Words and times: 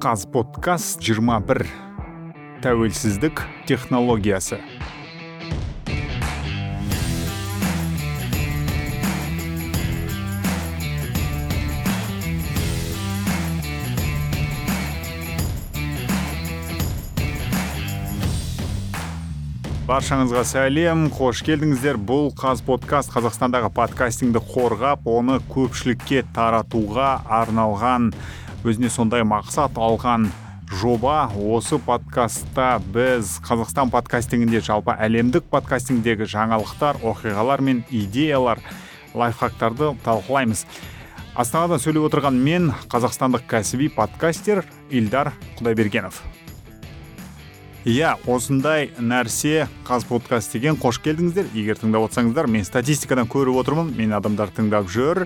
қазподкаст 0.00 1.02
21 1.04 1.66
тәуелсіздік 2.64 3.42
технологиясы. 3.68 4.56
Баршаңызға 19.90 20.46
сәлем 20.46 21.08
қош 21.12 21.40
келдіңіздер. 21.44 21.96
Бұл 22.00 22.30
қазподкаст 22.40 23.12
қазақстандағы 23.12 23.68
подкастингді 23.76 24.40
қорғап 24.54 25.04
оны 25.10 25.40
көпшілікке 25.50 26.22
таратуға 26.32 27.18
арналған 27.26 28.14
өзіне 28.60 28.90
сондай 28.92 29.22
мақсат 29.24 29.78
алған 29.80 30.26
жоба 30.82 31.30
осы 31.32 31.78
подкастта 31.80 32.74
біз 32.92 33.38
қазақстан 33.46 33.88
подкастингінде 33.90 34.60
жалпы 34.60 34.92
әлемдік 35.00 35.46
подкастингдегі 35.48 36.28
жаңалықтар 36.28 37.00
оқиғалар 37.00 37.64
мен 37.64 37.80
идеялар 37.88 38.60
лайфхактарды 39.14 39.94
талқылаймыз. 40.04 40.66
Астанадан 41.34 41.80
сөйлеп 41.80 42.10
отырған 42.10 42.36
мен 42.36 42.68
қазақстандық 42.92 43.48
кәсіби 43.48 43.88
подкастер 43.96 44.66
ильдар 44.90 45.32
құдайбергенов. 45.56 46.20
Иә 47.88 48.12
осындай 48.28 48.90
нәрсе 49.00 49.64
қазподкаст 49.88 50.52
деген 50.52 50.76
қош 50.76 50.98
келдіңіздер. 51.00 51.46
Егер 51.56 51.78
тыңдап 51.80 52.10
отырсаңыздар 52.10 52.44
мен 52.44 52.66
статистикадан 52.68 53.24
көріп 53.24 53.56
отырмын. 53.62 53.94
Мен 53.96 54.12
адамдар 54.12 54.52
тыңдап 54.52 54.90
жүр. 54.92 55.24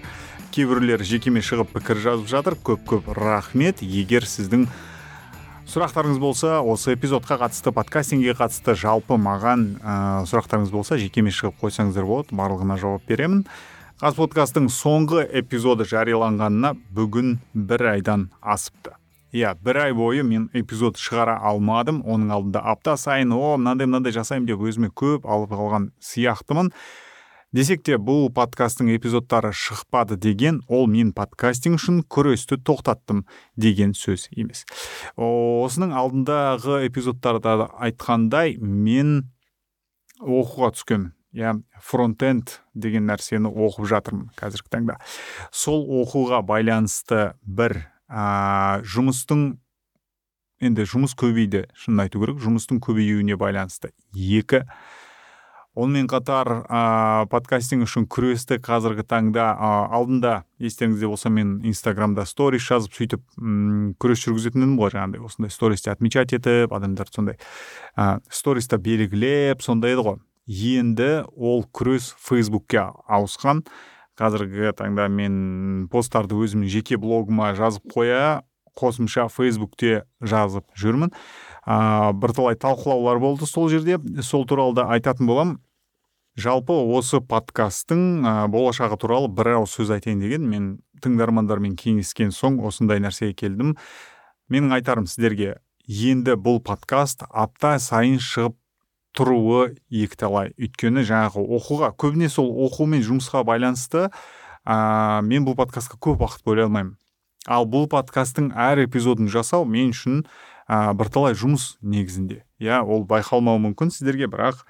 Кейбіреулер 0.54 1.02
жекеме 1.02 1.40
шығып 1.42 1.72
пікір 1.74 1.98
жазып 1.98 2.28
жатыр. 2.30 2.54
Көп 2.54 2.84
көп 2.86 3.08
рахмет. 3.18 3.80
Егер 3.82 4.22
сіздің 4.28 4.68
сұрақтарыңыз 5.66 6.20
болса 6.22 6.60
осы 6.62 6.94
эпизодқа 6.94 7.40
қатысты 7.40 7.72
подкастингге 7.74 8.36
қатысты 8.38 8.76
жалпы 8.78 9.18
маған 9.18 9.64
ә, 9.82 9.94
сұрақтарыңыз 10.30 10.70
болса 10.70 10.98
жекеме 11.00 11.34
шығып 11.34 11.58
қойсаңыздар 11.58 12.06
болады. 12.06 12.36
Барлығына 12.38 12.78
жауап 12.78 13.02
беремін. 13.10 13.42
Қазподкасттың 13.98 14.68
соңғы 14.70 15.24
эпизоды 15.40 15.88
жарияланғанына 15.90 16.74
бүгін 16.94 17.40
бір 17.54 17.88
айдан 17.96 18.28
асыпты. 18.38 18.94
Иә 19.34 19.56
бір 19.58 19.88
ай 19.88 19.96
бойы 19.96 20.22
мен 20.22 20.50
эпизод 20.54 21.00
шығара 21.02 21.40
алмадым. 21.42 22.04
Оның 22.06 22.30
алдында 22.36 22.62
апта 22.62 22.94
сайын 23.00 23.34
о 23.34 23.56
мынандай 23.56 23.90
мынандай 23.90 24.14
жасаймын 24.14 24.46
деп 24.52 24.62
өзіме 24.62 24.92
көп 24.94 25.26
алып 25.26 25.56
қалған 25.58 25.90
сияқтымын. 25.98 26.70
Десек 27.54 27.84
те 27.86 27.98
бұл 28.02 28.26
подкасттың 28.34 28.90
эпизодтары 28.96 29.52
шықпады 29.54 30.18
деген 30.18 30.60
ол 30.66 30.88
мен 30.90 31.12
подкастинг 31.14 31.78
үшін 31.78 32.00
күресті 32.10 32.58
тоқтаттым 32.58 33.22
деген 33.54 33.94
сөз 33.94 34.26
емес. 34.34 34.64
Осының 35.14 35.94
алдындағы 35.94 36.82
эпизодтарда 36.88 37.70
айтқандай 37.78 38.56
мен 38.58 39.30
оқуға 40.18 40.72
түскенмін 40.74 41.12
иә 41.34 41.54
фронтенд 41.82 42.58
деген 42.74 43.06
нәрсені 43.10 43.50
оқып 43.50 43.86
жатырмын 43.90 44.28
қазіргі 44.38 44.70
таңда. 44.74 44.98
Сол 45.50 45.86
оқуға 46.02 46.42
байланысты 46.46 47.34
бір 47.42 47.76
ә, 48.08 48.82
жұмыстың 48.82 49.46
енді 50.64 50.86
жұмыс 50.90 51.14
көбейді 51.18 51.66
шынын 51.78 52.06
айту 52.06 52.22
керек 52.22 52.42
жұмыстың 52.42 52.82
көбеюіне 52.82 53.38
байланысты 53.38 53.92
екі 54.14 54.64
онымен 55.74 56.06
қатар 56.06 56.50
ә, 56.70 57.26
подкастинг 57.30 57.86
үшін 57.88 58.06
күресті 58.10 58.60
қазіргі 58.62 59.04
таңда 59.10 59.46
ә, 59.54 59.70
алдында 59.96 60.34
естеріңізде 60.62 61.08
болса 61.10 61.32
мен 61.34 61.56
инстаграмда 61.66 62.24
сторис 62.30 62.62
жазып 62.62 62.94
сөйтіп 62.94 63.24
м 63.40 63.94
күрес 63.98 64.22
жүргізетін 64.22 64.62
едім 64.62 64.76
ғой. 64.78 64.94
Жаңағыдай 64.94 65.24
осындай 65.26 65.50
стористе 65.50 65.90
отмечать 65.90 66.36
етіп 66.36 66.72
адамдарды 66.78 67.18
сондай 67.18 67.38
ә, 67.98 68.20
сториста 68.30 68.78
белгілеп 68.78 69.66
сондай 69.66 69.96
еді 69.96 70.06
ғой. 70.06 70.22
Енді 70.46 71.10
ол 71.34 71.66
күрес 71.74 72.12
фейсбукке 72.22 72.86
ауысқан. 73.10 73.64
Қазіргі 74.14 74.70
таңда 74.78 75.08
мен 75.10 75.88
посттарды 75.90 76.38
өзімнің 76.38 76.70
жеке 76.70 77.00
блогыма 77.02 77.50
жазып 77.58 77.88
қоя 77.90 78.44
қосымша 78.78 79.26
фейсбукте 79.30 80.04
жазып 80.22 80.66
жүрмін. 80.78 81.10
Ә, 81.66 82.12
бірталай 82.12 82.56
талқылаулар 82.56 83.20
болды 83.20 83.46
сол 83.46 83.68
жерде. 83.68 83.98
Сол 84.22 84.46
туралы 84.46 84.74
да 84.74 84.88
айтатын 84.94 85.26
боламын. 85.26 85.60
Жалпы 86.36 86.74
осы 86.74 87.20
подкасттың 87.22 88.24
ә, 88.26 88.32
болашағы 88.50 88.98
туралы 88.98 89.28
бір 89.30 89.54
ауыз 89.60 89.76
сөз 89.76 89.92
айтайын 89.94 90.24
деген 90.24 90.48
мен 90.50 90.66
тыңдармандармен 91.04 91.76
кеңескен 91.78 92.32
соң 92.34 92.58
осындай 92.66 93.00
нәрсеге 93.02 93.36
келдім. 93.44 93.76
Менің 94.50 94.74
айтарым 94.78 95.06
сіздерге 95.06 95.60
енді 95.86 96.34
бұл 96.40 96.58
подкаст 96.64 97.22
апта 97.30 97.78
сайын 97.78 98.18
шығып 98.18 98.56
тұруы 99.14 99.76
екіталай. 99.94 100.50
Өйткені 100.58 101.04
жаңағы 101.06 101.44
оқуға 101.58 101.92
көбіне 101.94 102.28
сол 102.32 102.50
оқу 102.66 102.88
мен 102.90 103.04
жұмысқа 103.06 103.44
байланысты 103.46 104.08
ә, 104.66 105.22
мен 105.22 105.46
бұл 105.46 105.54
подкастқа 105.58 106.00
көп 106.02 106.24
уақыт 106.24 106.42
бөле 106.46 106.66
алмаймын. 106.66 106.96
Ал 107.46 107.68
бұл 107.68 107.86
подкасттың 107.92 108.54
әр 108.56 108.86
эпизодын 108.86 109.28
жасау 109.30 109.68
мен 109.68 109.92
үшін 109.92 110.24
ә, 110.68 110.94
бірталай 110.96 111.36
жұмыс 111.38 111.74
негізінде. 111.82 112.44
Иә 112.62 112.82
ол 112.82 113.04
байқалмауы 113.08 113.62
мүмкін 113.68 113.92
сіздерге 113.94 114.28
бірақ 114.32 114.64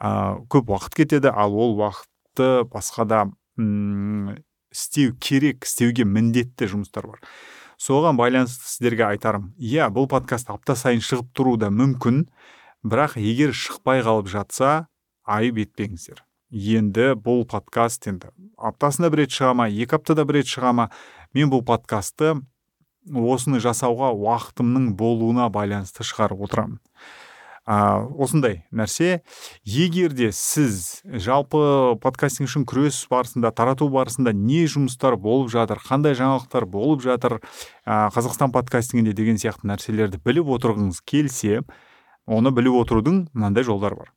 ә, 0.00 0.40
көп 0.50 0.72
уақыт 0.74 0.96
кетеді 0.98 1.32
ал 1.32 1.54
ол 1.54 1.76
уақытты 1.78 2.66
басқа 2.70 3.06
да 3.06 3.20
м 3.58 4.36
істеу 4.72 5.14
керек 5.20 5.64
істеуге 5.64 6.04
міндетті 6.04 6.68
жұмыстар 6.72 7.06
бар. 7.08 7.22
Соған 7.80 8.16
байланысты 8.16 8.66
сіздерге 8.68 9.06
айтарым. 9.08 9.52
Иә 9.58 9.88
бұл 9.92 10.08
подкаст 10.08 10.50
апта 10.52 10.76
сайын 10.76 11.02
шығып 11.04 11.32
тұруы 11.36 11.60
да 11.60 11.70
мүмкін 11.70 12.26
бірақ 12.84 13.18
егер 13.20 13.52
шықпай 13.52 14.02
қалып 14.04 14.30
жатса 14.32 14.88
айып 15.24 15.60
етпеңіздер. 15.64 16.22
Енді 16.50 17.14
бұл 17.20 17.44
подкаст 17.48 18.06
енді 18.08 18.30
аптасына 18.56 19.10
бір 19.12 19.24
рет 19.24 19.34
шыға 19.34 19.54
ма 19.58 19.68
екі 19.68 19.98
аптада 19.98 20.24
бір 20.24 20.40
рет 20.40 20.50
шыға 20.50 20.72
ма? 20.72 20.90
Мен 21.34 21.50
бұл 21.52 21.64
подкастты 21.66 22.36
осыны 23.12 23.60
жасауға 23.62 24.12
уақытымның 24.16 24.94
болуына 24.98 25.50
байланысты 25.52 26.06
шығарып 26.06 26.46
отырамын 26.48 26.80
ә, 27.66 28.06
осындай 28.18 28.62
нәрсе. 28.70 29.22
Егер 29.66 30.14
де 30.14 30.30
сіз 30.32 31.02
жалпы 31.04 31.98
подкастинг 32.02 32.48
үшін 32.48 32.66
күрес 32.68 33.02
барысында 33.10 33.50
тарату 33.54 33.88
барысында 33.92 34.32
не 34.32 34.64
жұмыстар 34.70 35.18
болып 35.20 35.50
жатыр 35.52 35.82
қандай 35.82 36.16
жаңалықтар 36.18 36.66
болып 36.70 37.02
жатыр 37.04 37.40
ә, 37.84 38.08
қазақстан 38.14 38.54
подкастингінде 38.54 39.16
деген 39.18 39.40
сияқты 39.42 39.68
нәрселерді 39.72 40.22
біліп 40.24 40.52
отырғыңыз 40.56 41.02
келсе 41.04 41.64
оны 42.26 42.54
біліп 42.54 42.80
отырудың 42.84 43.26
мынандай 43.34 43.66
жолдары 43.66 43.98
бар. 43.98 44.12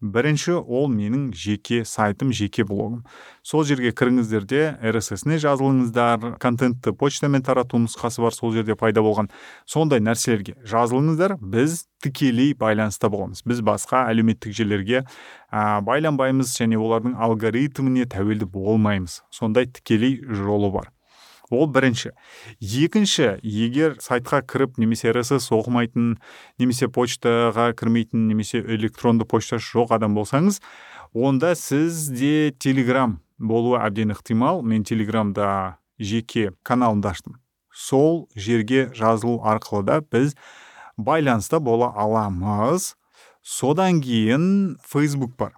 Бірінші 0.00 0.52
ол 0.62 0.88
менің 0.92 1.32
жеке 1.34 1.84
сайтым 1.84 2.30
жеке 2.32 2.64
блогым. 2.64 3.04
Сол 3.42 3.64
жерге 3.66 3.90
кіріңіздер 3.90 4.44
де 4.46 4.62
rss 4.82 5.26
не 5.26 5.38
жазылыңыздар 5.42 6.38
контентті 6.42 6.92
почтамен 6.94 7.42
тарату 7.42 7.80
нұсқасы 7.82 8.22
бар 8.22 8.34
сол 8.34 8.52
жерде 8.54 8.76
пайда 8.78 9.02
болған 9.02 9.30
сондай 9.66 10.02
нәрселерге 10.04 10.54
жазылыңыздар 10.62 11.38
біз 11.40 11.86
тікелей 12.02 12.54
байланыста 12.54 13.10
боламыз. 13.10 13.42
Біз 13.42 13.62
басқа 13.66 14.06
әлеуметтік 14.12 14.54
желілерге 14.54 15.02
ә, 15.50 15.80
байланбаймыз 15.82 16.54
және 16.54 16.78
олардың 16.78 17.18
алгоритміне 17.18 18.06
тәуелді 18.06 18.46
болмаймыз. 18.46 19.22
Сондай 19.30 19.66
тікелей 19.66 20.20
жолы 20.22 20.70
бар. 20.70 20.92
Ол 21.50 21.66
бірінші. 21.66 22.12
Екінші 22.60 23.38
егер 23.42 23.96
сайтқа 24.02 24.42
кіріп 24.42 24.78
немесе 24.78 25.12
рсс 25.12 25.50
оқымайтын 25.54 26.18
немесе 26.58 26.88
почтаға 26.88 27.72
кірмейтін 27.74 28.28
немесе 28.28 28.60
электронды 28.60 29.24
почтасы 29.24 29.64
жоқ 29.72 29.94
адам 29.96 30.14
болсаңыз 30.18 30.60
онда 31.12 31.54
сізде 31.56 32.52
телеграм 32.58 33.20
болуы 33.38 33.78
әбден 33.80 34.12
ықтимал. 34.12 34.62
Мен 34.62 34.84
телеграмда 34.84 35.78
жеке 35.98 36.52
каналымды 36.62 37.08
аштым. 37.08 37.38
Сол 37.72 38.28
жерге 38.34 38.90
жазылу 38.94 39.42
арқылы 39.44 39.84
да 39.84 40.00
біз 40.00 40.34
байланыста 40.96 41.60
бола 41.60 41.92
аламыз. 41.94 42.94
Содан 43.42 44.02
кейін 44.02 44.76
фейсбук 44.84 45.36
бар. 45.36 45.57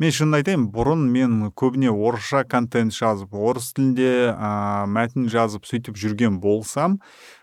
Мен 0.00 0.14
шынын 0.16 0.38
айтайын 0.38 0.62
бұрын 0.72 1.02
мен 1.12 1.32
көбіне 1.60 1.90
орысша 1.92 2.40
контент 2.48 2.94
жазып 2.96 3.34
орыс 3.36 3.74
тілінде 3.76 4.32
ә, 4.32 4.86
мәтін 4.88 5.28
жазып 5.28 5.68
сөйтіп 5.68 5.98
жүрген 6.00 6.38
болсам 6.40 6.96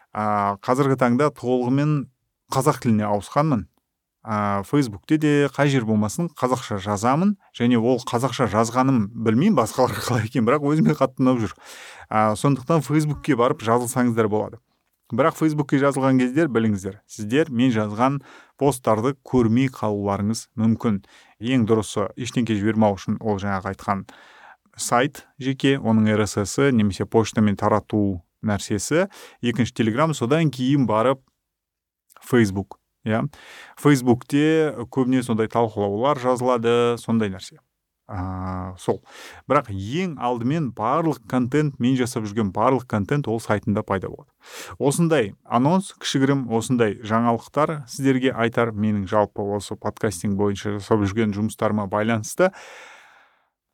ә, 0.09 0.57
қазіргі 0.65 0.97
таңда 0.97 1.29
толығымен 1.37 2.07
қазақ 2.53 2.81
тіліне 2.81 3.05
ауысқанмын. 3.11 3.67
Ә, 4.27 4.63
фейсбукте 4.65 5.19
де 5.21 5.33
қай 5.53 5.69
жер 5.69 5.85
болмасын 5.85 6.31
қазақша 6.33 6.81
жазамын 6.83 7.35
және 7.55 7.77
ол 7.77 8.01
қазақша 8.01 8.49
жазғаным 8.51 9.05
білмеймін 9.13 9.55
басқалар 9.61 9.93
қалай 9.93 10.25
екен 10.27 10.47
бірақ 10.47 10.65
өзіме 10.65 10.97
қатты 10.97 11.21
ұнап 11.21 11.43
жүр. 11.43 11.53
Ә, 12.09 12.33
сондықтан 12.41 12.81
фейсбукке 12.83 13.37
барып 13.37 13.61
жазылсаңыздар 13.61 14.27
болады. 14.27 14.59
Бірақ 15.15 15.37
фейсбукке 15.39 15.77
жазылған 15.79 16.17
кездер 16.19 16.49
біліңіздер 16.51 16.97
сіздер 17.07 17.47
мен 17.47 17.71
жазған 17.71 18.17
посттарды 18.59 19.13
көрмей 19.23 19.69
қалуларыңыз 19.71 20.49
мүмкін. 20.59 20.97
Ең 21.39 21.67
дұрысы 21.69 22.07
ештеңе 22.17 22.57
жібермау 22.57 22.97
үшін 22.97 23.19
ол 23.21 23.37
жаңағы 23.41 23.73
айтқан 23.73 24.05
сайт 24.77 25.25
жеке 25.41 25.77
оның 25.77 26.09
рсс 26.17 26.71
немесе 26.73 27.05
почтамен 27.05 27.57
тарату 27.57 28.21
нәрсесі. 28.45 29.07
Екінші 29.41 29.73
телеграм 29.73 30.13
содан 30.13 30.51
кейін 30.53 30.87
барып 30.89 31.21
фейсбук 32.21 32.79
иә. 33.05 33.23
Фейсбукте 33.81 34.73
көбіне 34.93 35.23
сондай 35.23 35.49
талқылаулар 35.51 36.19
жазылады 36.21 36.97
сондай 37.01 37.31
нәрсе. 37.33 37.57
Ә, 38.07 38.73
сол. 38.79 39.01
Бірақ 39.49 39.69
ең 39.71 40.15
алдымен 40.23 40.71
барлық 40.75 41.19
контент 41.29 41.79
мен 41.83 41.97
жасап 41.99 42.25
жүрген 42.27 42.53
барлық 42.55 42.87
контент 42.87 43.27
ол 43.27 43.39
сайтында 43.43 43.83
пайда 43.83 44.09
болады. 44.09 44.31
Осындай 44.79 45.33
анонс 45.43 45.91
кішігірім 45.99 46.47
осындай 46.55 46.95
жаңалықтар 47.03 47.81
сіздерге 47.91 48.31
айтар 48.31 48.71
менің 48.71 49.07
жалпы 49.11 49.43
осы 49.57 49.75
подкастинг 49.75 50.37
бойынша 50.39 50.77
жасап 50.77 51.03
жүрген 51.03 51.35
жұмыстарыма 51.35 51.89
байланысты. 51.91 52.53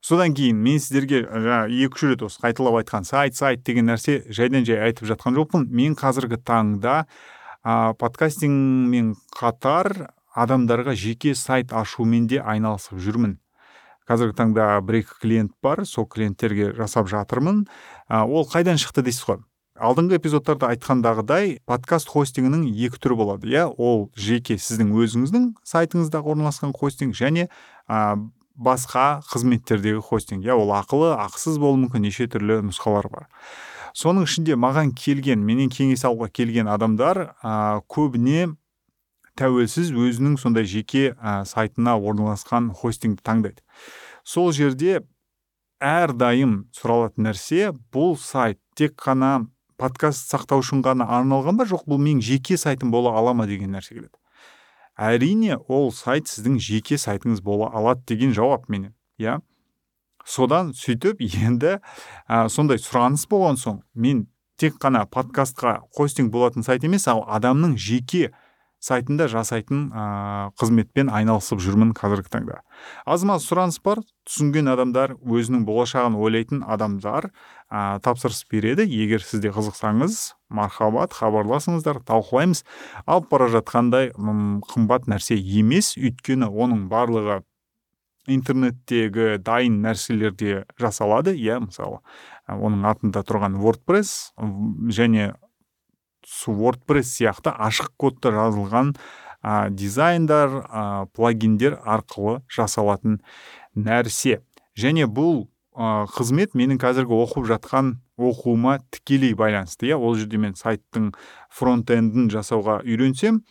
Содан 0.03 0.33
кейін 0.35 0.57
мен 0.59 0.81
сіздерге 0.83 1.21
жаңа 1.29 1.61
екі 1.69 1.95
үш 1.95 2.09
рет 2.09 2.25
осы 2.25 2.41
қайталап 2.43 2.81
айтқан 2.81 3.05
сайт 3.07 3.37
сайт 3.37 3.63
деген 3.63 3.87
нәрсе 3.87 4.23
жайдан 4.33 4.65
жай 4.67 4.81
айтып 4.89 5.07
жатқан 5.07 5.37
жоқпын. 5.37 5.69
Мен 5.69 5.95
қазіргі 5.95 6.41
таңда 6.43 7.05
ә, 7.63 7.93
подкастингмен 8.01 9.13
қатар 9.31 10.09
адамдарға 10.33 10.97
жеке 10.97 11.35
сайт 11.37 11.71
ашумен 11.71 12.27
де 12.27 12.41
айналысып 12.41 12.99
жүрмін. 12.99 13.37
Қазіргі 14.09 14.35
таңда 14.37 14.67
бір 14.83 15.01
екі 15.01 15.17
клиент 15.21 15.53
бар 15.63 15.85
сол 15.87 16.05
клиенттерге 16.09 16.73
жасап 16.77 17.09
жатырмын. 17.11 17.65
Ә, 18.09 18.23
ол 18.23 18.47
қайдан 18.49 18.79
шықты 18.81 19.03
дейсіз 19.05 19.25
ғой? 19.29 19.41
Алдыңғы 19.73 20.19
эпизодтарда 20.19 20.69
айтқандағыдай 20.75 21.57
подкаст 21.65 22.11
хостингінің 22.13 22.67
екі 22.85 22.99
түрі 23.01 23.17
болады 23.23 23.49
иә? 23.49 23.65
Ол 23.73 24.11
жеке 24.13 24.59
сіздің 24.61 24.93
өзіңіздің 24.93 25.47
сайтыңыздағы 25.65 26.29
орналасқан 26.35 26.75
хостинг 26.77 27.17
және 27.17 27.47
ә, 27.89 28.15
басқа 28.53 29.23
қызметтердегі 29.31 30.03
хостинг 30.05 30.45
иә? 30.45 30.53
Ол 30.53 30.75
ақылы 30.77 31.15
ақысыз 31.17 31.57
болуы 31.57 31.87
мүмкін 31.87 32.05
неше 32.05 32.29
түрлі 32.29 32.61
нұсқалар 32.69 33.09
бар. 33.09 33.29
Соның 33.97 34.27
ішінде 34.29 34.55
маған 34.57 34.93
келген 34.97 35.41
менен 35.45 35.73
кеңес 35.73 36.05
алуға 36.05 36.29
келген 36.29 36.69
адамдар 36.69 37.33
ә, 37.41 37.81
көбіне 37.89 38.53
тәуелсіз 39.39 39.91
өзінің 39.91 40.37
сондай 40.41 40.67
жеке 40.69 41.13
ә, 41.17 41.43
сайтына 41.45 41.95
орналасқан 41.97 42.71
хостингті 42.77 43.23
таңдайды. 43.25 43.63
Сол 44.23 44.51
жерде 44.53 45.01
әрдайым 45.83 46.67
сұралатын 46.75 47.27
нәрсе 47.27 47.71
бұл 47.93 48.15
сайт 48.19 48.59
тек 48.77 48.95
қана 49.01 49.47
подкаст 49.81 50.29
сақтау 50.31 50.61
үшін 50.63 50.83
ғана 50.85 51.07
арналған 51.17 51.57
ба 51.59 51.65
жоқ 51.67 51.87
бұл 51.89 51.99
менің 51.99 52.21
жеке 52.23 52.57
сайтым 52.57 52.91
бола 52.93 53.15
ала 53.17 53.33
ма 53.33 53.47
деген 53.49 53.73
нәрсе 53.75 53.97
келеді. 53.97 54.15
Әрине 54.93 55.57
ол 55.67 55.89
сайт 55.91 56.29
сіздің 56.29 56.59
жеке 56.61 56.99
сайтыңыз 57.01 57.41
бола 57.41 57.71
алады 57.73 58.05
деген 58.13 58.33
жауап 58.37 58.69
менен 58.69 58.93
иә. 59.19 59.39
Содан 60.25 60.71
сөйтіп 60.77 61.19
енді 61.25 61.79
ә, 62.29 62.47
сондай 62.47 62.79
сұраныс 62.79 63.25
болған 63.27 63.57
соң 63.59 63.81
мен 63.93 64.27
тек 64.61 64.77
қана 64.79 65.03
подкастқа 65.09 65.81
хостинг 65.97 66.31
болатын 66.31 66.63
сайт 66.63 66.85
емес 66.85 67.09
ал 67.11 67.25
адамның 67.27 67.75
жеке 67.75 68.29
сайтында 68.83 69.29
жасайтын 69.31 69.85
ә, 69.95 70.05
қызметпен 70.59 71.07
айналысып 71.13 71.61
жүрмін 71.63 71.93
қазіргі 71.95 72.31
таңда. 72.33 72.59
Аз 73.07 73.23
маз 73.27 73.45
сұраныс 73.47 73.79
бар? 73.83 74.01
Түсінген 74.27 74.67
адамдар 74.73 75.15
өзінің 75.23 75.63
болашағын 75.67 76.17
ойлайтын 76.19 76.65
адамдар 76.67 77.29
ә, 77.71 78.01
тапсырыс 78.03 78.43
береді. 78.51 78.83
Егер 78.83 79.23
сізде 79.23 79.53
қызықсаңыз 79.55 80.33
мархабат 80.51 81.15
хабарласыңыздар 81.15 82.01
талқылаймыз. 82.03 82.65
Алып 83.07 83.31
бара 83.31 83.47
жатқандай 83.55 84.11
қымбат 84.17 85.07
нәрсе 85.07 85.39
емес. 85.39 85.95
Өйткені 85.95 86.51
оның 86.51 86.89
барлығы 86.91 87.41
интернеттегі 88.27 89.37
дайын 89.43 89.79
нәрселерде 89.83 90.63
жасалады. 90.79 91.35
Иә 91.35 91.61
мысалы 91.63 92.03
оның 92.51 92.83
атында 92.91 93.23
тұрған 93.23 93.57
wordpress 93.63 94.33
және 94.91 95.31
wordpress 96.47 97.15
сияқты 97.17 97.53
ашық 97.53 97.91
кодта 97.97 98.31
жазылған 98.35 98.93
ә, 99.43 99.69
дизайндар 99.69 100.61
ә, 100.63 101.05
плагиндер 101.13 101.79
арқылы 101.83 102.41
жасалатын 102.49 103.19
нәрсе. 103.75 104.41
Және 104.79 105.05
бұл 105.07 105.47
ә, 105.75 106.07
қызмет 106.13 106.55
менің 106.57 106.79
қазіргі 106.81 107.17
оқып 107.25 107.49
жатқан 107.51 107.97
оқуыма 108.17 108.79
тікелей 108.93 109.35
байланысты 109.35 109.91
иә. 109.91 109.97
Ол 109.97 110.15
жерде 110.15 110.39
мен 110.39 110.55
сайттың 110.55 111.11
фронт 111.51 111.91
эндін 111.91 112.29
жасауға 112.33 112.81
үйренсем 112.85 113.43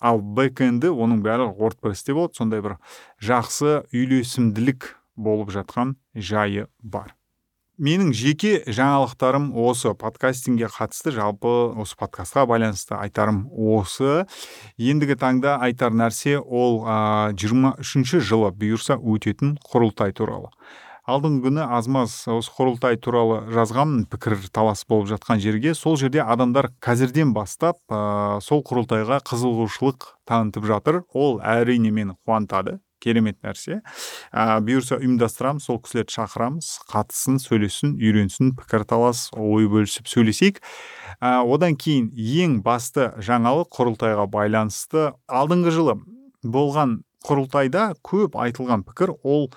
ал 0.00 0.22
бэк 0.22 0.62
энді 0.62 0.92
оның 0.94 1.22
бәрі 1.26 1.50
wordpressте 1.58 2.14
болады. 2.14 2.38
Сондай 2.38 2.62
бір 2.62 2.78
жақсы 3.18 3.82
үйлесімділік 3.90 4.94
болып 5.18 5.50
жатқан 5.54 5.96
жайы 6.14 6.68
бар. 6.78 7.17
Менің 7.78 8.10
жеке 8.16 8.64
жаңалықтарым 8.66 9.52
осы 9.54 9.92
подкастингке 9.94 10.66
қатысты 10.74 11.12
жалпы 11.14 11.52
осы 11.78 11.94
подкастқа 11.98 12.44
байланысты 12.50 12.96
айтарым 12.98 13.46
осы. 13.54 14.26
Ендігі 14.76 15.14
таңда 15.20 15.56
айтар 15.62 15.94
нәрсе 15.94 16.38
ол 16.42 16.82
жиырма 17.38 17.76
үшінші 17.78 18.18
жылы 18.18 18.50
бұйырса 18.50 18.98
өтетін 18.98 19.56
құрылтай 19.62 20.12
туралы. 20.12 20.50
Алдыңғы 21.08 21.46
күні 21.46 21.62
аз 21.72 21.86
маз 21.88 22.16
осы 22.28 22.52
құрылтай 22.52 22.98
туралы 23.00 23.38
жазған 23.54 24.02
пікір 24.12 24.42
талас 24.52 24.82
болып 24.84 25.08
жатқан 25.14 25.40
жерге. 25.40 25.72
Сол 25.72 25.96
жерде 25.96 26.20
адамдар 26.20 26.68
қазірден 26.84 27.32
бастап 27.32 27.78
ә, 27.88 28.42
сол 28.44 28.60
құрылтайға 28.60 29.22
қызығушылық 29.24 30.10
танытып 30.28 30.68
жатыр. 30.68 31.00
Ол 31.14 31.38
әрине 31.40 31.94
мені 31.94 32.18
қуантады. 32.28 32.80
Керемет 33.02 33.38
нәрсе. 33.44 33.80
Ә, 34.32 34.58
бұйырса 34.64 34.98
ұйымдастырамыз 34.98 35.68
сол 35.68 35.80
кісілерді 35.84 36.14
шақырамыз 36.16 36.70
қатыссын 36.90 37.38
сөйлессін 37.42 37.96
үйренсін 37.98 38.54
пікірталас 38.58 39.28
ой 39.36 39.68
бөлісіп 39.70 40.10
сөйлесейік. 40.10 40.60
Ә, 41.20 41.40
одан 41.42 41.78
кейін 41.78 42.10
ең 42.14 42.60
басты 42.66 43.12
жаңалық 43.22 43.70
құрылтайға 43.74 44.28
байланысты 44.32 45.12
алдыңғы 45.26 45.74
жылы 45.78 45.98
болған 46.42 47.00
құрылтайда 47.26 47.92
көп 48.06 48.38
айтылған 48.38 48.84
пікір 48.86 49.16
ол 49.22 49.48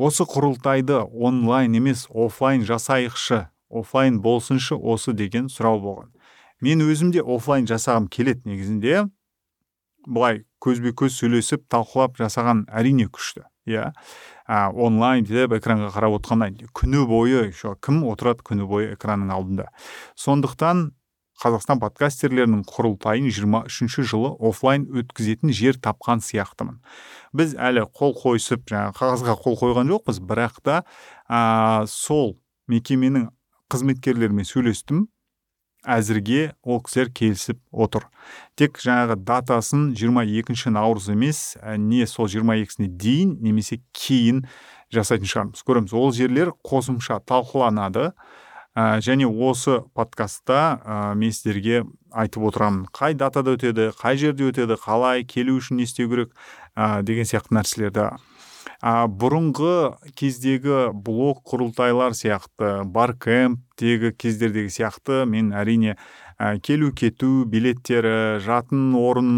осы 0.00 0.24
құрылтайды 0.24 1.02
онлайн 1.12 1.74
емес 1.76 2.06
офлайн 2.08 2.62
жасайықшы 2.64 3.48
офлайн 3.70 4.20
болсыншы 4.22 4.74
осы 4.74 5.12
деген 5.12 5.48
сұрау 5.52 5.80
болған. 5.82 6.10
Мен 6.60 6.82
өзім 6.84 7.12
де 7.14 7.22
офлайн 7.22 7.68
жасағым 7.68 8.08
келеді 8.12 8.48
негізінде. 8.50 9.06
Былай 10.06 10.44
көзбе 10.60 10.92
көз 10.96 11.16
сөйлесіп 11.20 11.66
талқылап 11.72 12.20
жасаған 12.20 12.66
әрине 12.68 13.08
күшті 13.08 13.46
иә? 13.70 13.90
Онлайн 14.48 15.26
деп 15.28 15.54
экранға 15.58 15.90
қарап 15.94 16.18
отырғаннан 16.20 16.56
күні 16.76 17.04
бойы 17.08 17.48
еще 17.48 17.76
кім 17.84 18.02
отырады 18.10 18.44
күні 18.46 18.66
бойы 18.68 18.94
экранның 18.94 19.34
алдында? 19.34 19.68
Сондықтан 20.18 20.90
қазақстан 21.40 21.80
подкастерлерінің 21.80 22.64
құрылтайын 22.68 23.30
23 23.30 24.04
жылы 24.04 24.34
офлайн 24.44 24.84
өткізетін 25.00 25.54
жер 25.56 25.78
тапқан 25.80 26.20
сияқтымын. 26.24 26.80
Біз 27.32 27.54
әлі 27.56 27.86
қол 27.96 28.12
қойысып 28.18 28.66
жаңағы 28.68 28.98
қағазға 28.98 29.36
қол 29.40 29.56
қойған 29.62 29.92
жоқпыз 29.94 30.20
бірақ 30.28 30.60
та 30.66 30.82
ә, 31.30 31.86
сол 31.88 32.36
мекеменің 32.68 33.30
қызметкерлерімен 33.72 34.44
сөйлестім. 34.44 35.06
Әзірге 35.86 36.52
ол 36.62 36.80
кісілер 36.84 37.10
келісіп 37.14 37.60
отыр. 37.72 38.06
Тек 38.58 38.80
жаңағы 38.82 39.16
датасын 39.24 39.90
22 39.96 40.72
наурыз 40.74 41.08
емес 41.12 41.56
ә, 41.60 41.76
не 41.78 42.06
сол 42.06 42.28
22-сіне 42.28 42.90
дейін 42.90 43.38
немесе 43.40 43.80
кейін 43.96 44.44
жасайтын 44.92 45.30
шығармыз. 45.30 45.64
Көреміз 45.64 45.94
ол 45.96 46.12
жерлер 46.12 46.52
қосымша 46.66 47.20
талқыланады. 47.24 48.10
Ә, 48.76 49.00
және 49.02 49.26
осы 49.26 49.80
подкастта 49.98 50.80
ә, 50.84 50.98
мен 51.18 51.32
сіздерге 51.34 51.84
айтып 52.14 52.44
отырамын 52.50 52.84
қай 52.94 53.16
датада 53.18 53.56
өтеді 53.56 53.90
қай 53.98 54.20
жерде 54.20 54.46
өтеді 54.46 54.76
қалай 54.78 55.24
келу 55.26 55.56
үшін 55.58 55.80
не 55.80 55.88
істеу 55.88 56.10
керек 56.12 56.30
ә, 56.76 57.02
деген 57.02 57.26
сияқты 57.26 57.56
нәрселерді 57.58 58.12
а, 58.80 59.06
бұрынғы 59.06 60.00
кездегі 60.16 60.90
блог 60.96 61.42
құрылтайлар 61.48 62.16
сияқты 62.16 62.80
баркэмптегі 62.88 64.14
кездердегі 64.16 64.72
сияқты 64.72 65.24
мен 65.28 65.52
әрине 65.52 65.96
ә, 66.40 66.56
келу 66.64 66.90
кету 66.96 67.44
билеттері 67.44 68.40
жатын 68.40 68.94
орын 68.96 69.32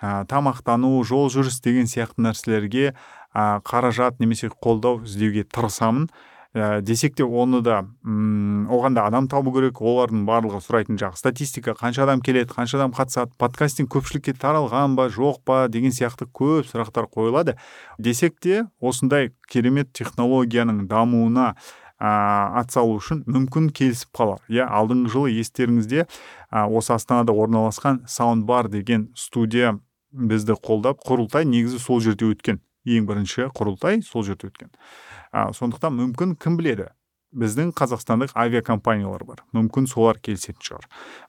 ә, 0.00 0.24
тамақтану 0.28 1.00
жол 1.08 1.30
жүріс 1.32 1.62
деген 1.64 1.88
сияқты 1.88 2.28
нәрселерге 2.28 2.92
ә, 2.92 3.60
қаражат 3.64 4.20
немесе 4.20 4.52
қолдау 4.52 5.02
іздеуге 5.04 5.44
тырысамын. 5.48 6.10
Ә, 6.54 6.80
десек 6.80 7.16
те 7.18 7.24
оны 7.26 7.60
да 7.60 7.82
м 8.04 8.68
оған 8.70 8.94
да 8.94 9.04
адам 9.08 9.28
табу 9.28 9.52
керек 9.52 9.80
олардың 9.82 10.24
барлығы 10.24 10.62
сұрайтын 10.64 10.98
жағы. 11.00 11.18
Статистика 11.18 11.74
қанша 11.74 12.04
адам 12.06 12.22
келеді 12.22 12.54
қанша 12.54 12.78
адам 12.78 12.94
қатысады 12.94 13.34
подкастинг 13.38 13.90
көпшілікке 13.92 14.36
таралған 14.38 14.94
ба 14.96 15.08
жоқ 15.12 15.42
па 15.44 15.66
деген 15.68 15.92
сияқты 15.92 16.30
көп 16.30 16.70
сұрақтар 16.70 17.10
қойылады. 17.10 17.58
Десек 17.98 18.38
те 18.40 18.66
осындай 18.80 19.32
керемет 19.50 19.92
технологияның 19.92 20.86
дамуына 20.88 21.54
ә, 22.00 22.10
атсалу 22.60 22.98
үшін 22.98 23.24
мүмкін 23.26 23.70
келісіп 23.74 24.14
қалар. 24.14 24.40
Иә 24.48 24.66
алдыңғы 24.68 25.12
жылы 25.12 25.34
естеріңізде 25.40 26.06
ә, 26.06 26.66
осы 26.68 26.94
астанада 26.94 27.32
орналасқан 27.32 28.04
саундбар 28.06 28.68
деген 28.68 29.10
студия 29.16 29.78
бізді 30.14 30.54
қолдап 30.62 31.02
құрылтай 31.02 31.44
негізі 31.44 31.80
сол 31.82 32.00
жерде 32.00 32.30
өткен. 32.30 32.60
Ең 32.84 33.06
бірінші 33.08 33.48
құрылтай 33.56 34.02
сол 34.04 34.22
жерде 34.26 34.50
өткен. 34.50 34.70
Ә, 35.34 35.50
сондықтан 35.56 35.96
мүмкін 35.98 36.36
кім 36.38 36.58
біледі? 36.60 36.92
Біздің 37.34 37.72
қазақстандық 37.74 38.30
авиакомпаниялар 38.38 39.24
бар. 39.26 39.42
Мүмкін 39.56 39.88
солар 39.90 40.20
келісетін 40.22 40.62
шығар. 40.62 40.84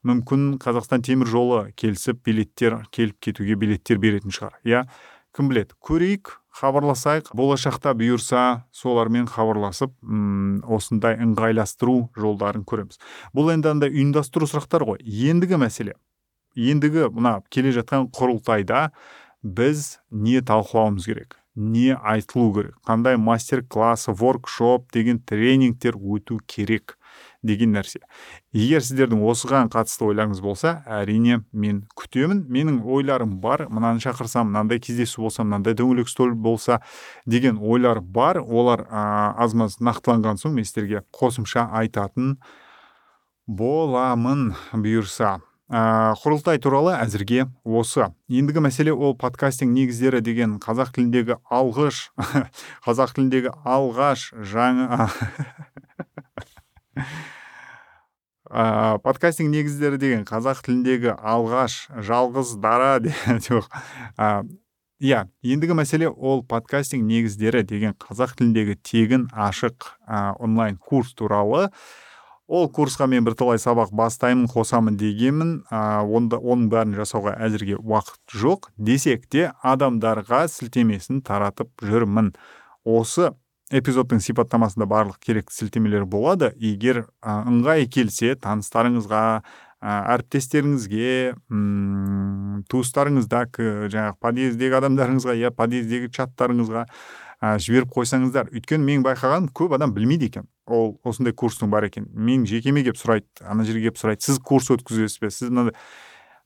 Мүмкін 0.05 0.43
қазақстан 0.61 1.01
темір 1.01 1.31
жолы 1.31 1.61
келісіп 1.73 2.21
билеттер 2.27 2.83
келіп 2.93 3.17
кетуге 3.25 3.57
билеттер 3.57 3.97
беретін 3.97 4.35
шығар. 4.35 4.59
Иә? 4.61 4.83
Кім 5.33 5.49
біледі? 5.49 5.73
Көрейік 5.81 6.29
хабарласайық. 6.55 7.31
Болашақта 7.35 7.95
бұйырса 7.97 8.43
солармен 8.71 9.25
хабарласып 9.27 9.95
м 10.05 10.61
осындай 10.69 11.17
ыңғайластыру 11.25 12.11
жолдарын 12.15 12.63
көреміз. 12.69 13.01
Бұл 13.33 13.49
енді 13.55 13.73
андай 13.73 13.91
ұйымдастыру 13.91 14.45
сұрақтар 14.47 14.85
ғой. 14.85 15.01
Ендігі 15.01 15.57
мәселе. 15.59 15.97
Ендігі 16.55 17.09
мына 17.11 17.39
келе 17.49 17.73
жатқан 17.75 18.11
құрылтайда 18.15 18.91
біз 19.41 19.97
не 20.11 20.39
талқылауымыз 20.45 21.09
керек? 21.09 21.35
Не 21.55 21.95
айтылу 21.95 22.53
керек. 22.53 22.75
Қандай 22.85 23.17
мастер 23.17 23.63
класс 23.63 24.07
воркшоп 24.07 24.91
деген 24.91 25.19
тренингтер 25.19 25.95
өту 25.95 26.39
керек 26.45 26.97
деген 27.45 27.75
нәрсе. 27.75 28.01
Егер 28.51 28.83
сіздердің 28.83 29.21
осыған 29.29 29.69
қатысты 29.73 30.07
ойларыңыз 30.09 30.41
болса 30.43 30.81
әрине 30.89 31.43
мен 31.53 31.83
күтемін. 31.95 32.43
Менің 32.51 32.81
ойларым 32.83 33.37
бар. 33.39 33.67
Мынаны 33.69 34.03
шақырсам 34.03 34.49
мынандай 34.49 34.81
кездесу 34.83 35.21
болса 35.21 35.45
мынандай 35.45 35.77
дөңгелек 35.77 36.09
үстел 36.09 36.33
болса 36.35 36.81
деген 37.25 37.59
ойлар 37.61 38.01
бар. 38.01 38.41
Олар 38.41 38.87
ә, 38.89 39.33
аз 39.37 39.53
маз 39.53 39.79
нақтыланған 39.79 40.41
соң 40.41 40.57
мен 40.57 40.67
сіздерге 40.67 41.05
қосымша 41.15 41.69
айтатын 41.71 42.37
боламын 43.47 44.55
бұйырса. 44.73 45.39
Ә, 45.69 46.13
құрылтай 46.21 46.59
туралы 46.61 46.93
әзірге 46.97 47.47
осы. 47.65 48.11
Ендігі 48.29 48.61
мәселе 48.65 48.93
ол 48.93 49.15
подкастинг 49.17 49.73
негіздері 49.73 50.21
деген 50.25 50.59
қазақ 50.61 50.93
тіліндегі 50.95 51.39
алғыш 51.49 52.11
қазақ 52.85 53.15
тіліндегі 53.17 53.53
алғаш 53.65 54.29
жаңа 54.45 55.09
ә, 58.49 58.97
подкастинг 59.01 59.49
негіздері 59.53 59.97
деген 60.01 60.27
қазақ 60.27 60.61
тіліндегі 60.67 61.15
алғаш 61.17 61.87
жалғыз 61.97 62.55
дара 62.61 62.99
жоқ. 63.47 63.65
Иә 65.03 65.25
ендігі 65.43 65.75
мәселе 65.75 66.07
ол 66.07 66.45
подкастинг 66.47 67.03
негіздері 67.09 67.65
деген 67.67 67.97
қазақ 67.99 68.37
тіліндегі 68.37 68.77
тегін 68.85 69.27
ашық 69.33 69.97
ә, 70.07 70.37
онлайн 70.39 70.77
курс 70.77 71.13
туралы. 71.13 71.69
Ол 72.47 72.69
курсқа 72.69 73.07
мен 73.07 73.25
бірталай 73.25 73.57
сабақ 73.61 73.93
бастаймын 73.95 74.49
қосамын 74.51 74.97
дегенмін. 74.99 75.63
Ә, 75.71 76.03
онда, 76.05 76.37
оның 76.37 76.69
бәрін 76.73 76.95
жасауға 76.99 77.35
әзірге 77.47 77.79
уақыт 77.79 78.21
жоқ. 78.41 78.69
Десек 78.77 79.25
те 79.29 79.51
адамдарға 79.63 80.45
сілтемесін 80.51 81.23
таратып 81.25 81.71
жүрмін. 81.81 82.33
Осы 82.85 83.33
эпизодтың 83.73 84.21
сипаттамасында 84.21 84.85
барлық 84.85 85.19
керекті 85.19 85.55
сілтемелер 85.57 86.05
болады. 86.05 86.53
Егер 86.61 87.07
ә, 87.21 87.41
ыңғай 87.49 87.89
келсе 87.89 88.35
таныстарыңызға 88.37 89.25
әріптестеріңізге 89.85 91.35
туыстарыңызда 92.71 93.41
жаңағы 93.91 94.15
подъездегі 94.23 94.79
адамдарыңызға 94.79 95.35
иә 95.41 95.51
подъездегі 95.53 96.09
чаттарыңызға 96.15 96.85
ә, 97.45 97.55
жіберіп 97.61 97.93
қойсаңыздар 97.93 98.49
өйткені 98.55 98.85
мен 98.87 99.05
байқағаным 99.05 99.51
көп 99.55 99.75
адам 99.77 99.93
білмейді 99.93 100.29
екен 100.31 100.49
ол 100.65 100.95
осындай 101.05 101.35
курстың 101.37 101.69
бар 101.69 101.87
екен 101.89 102.07
мен 102.13 102.45
жекеме 102.49 102.83
келіп 102.85 102.97
сұрайды 102.97 103.45
ана 103.45 103.65
жерге 103.67 103.89
келіп 103.89 104.01
сұрайды 104.01 104.25
сіз 104.25 104.39
курс 104.41 104.71
өткізесіз 104.73 105.21
бе? 105.21 105.29
Сіз 105.29 105.51
мынандай 105.51 105.75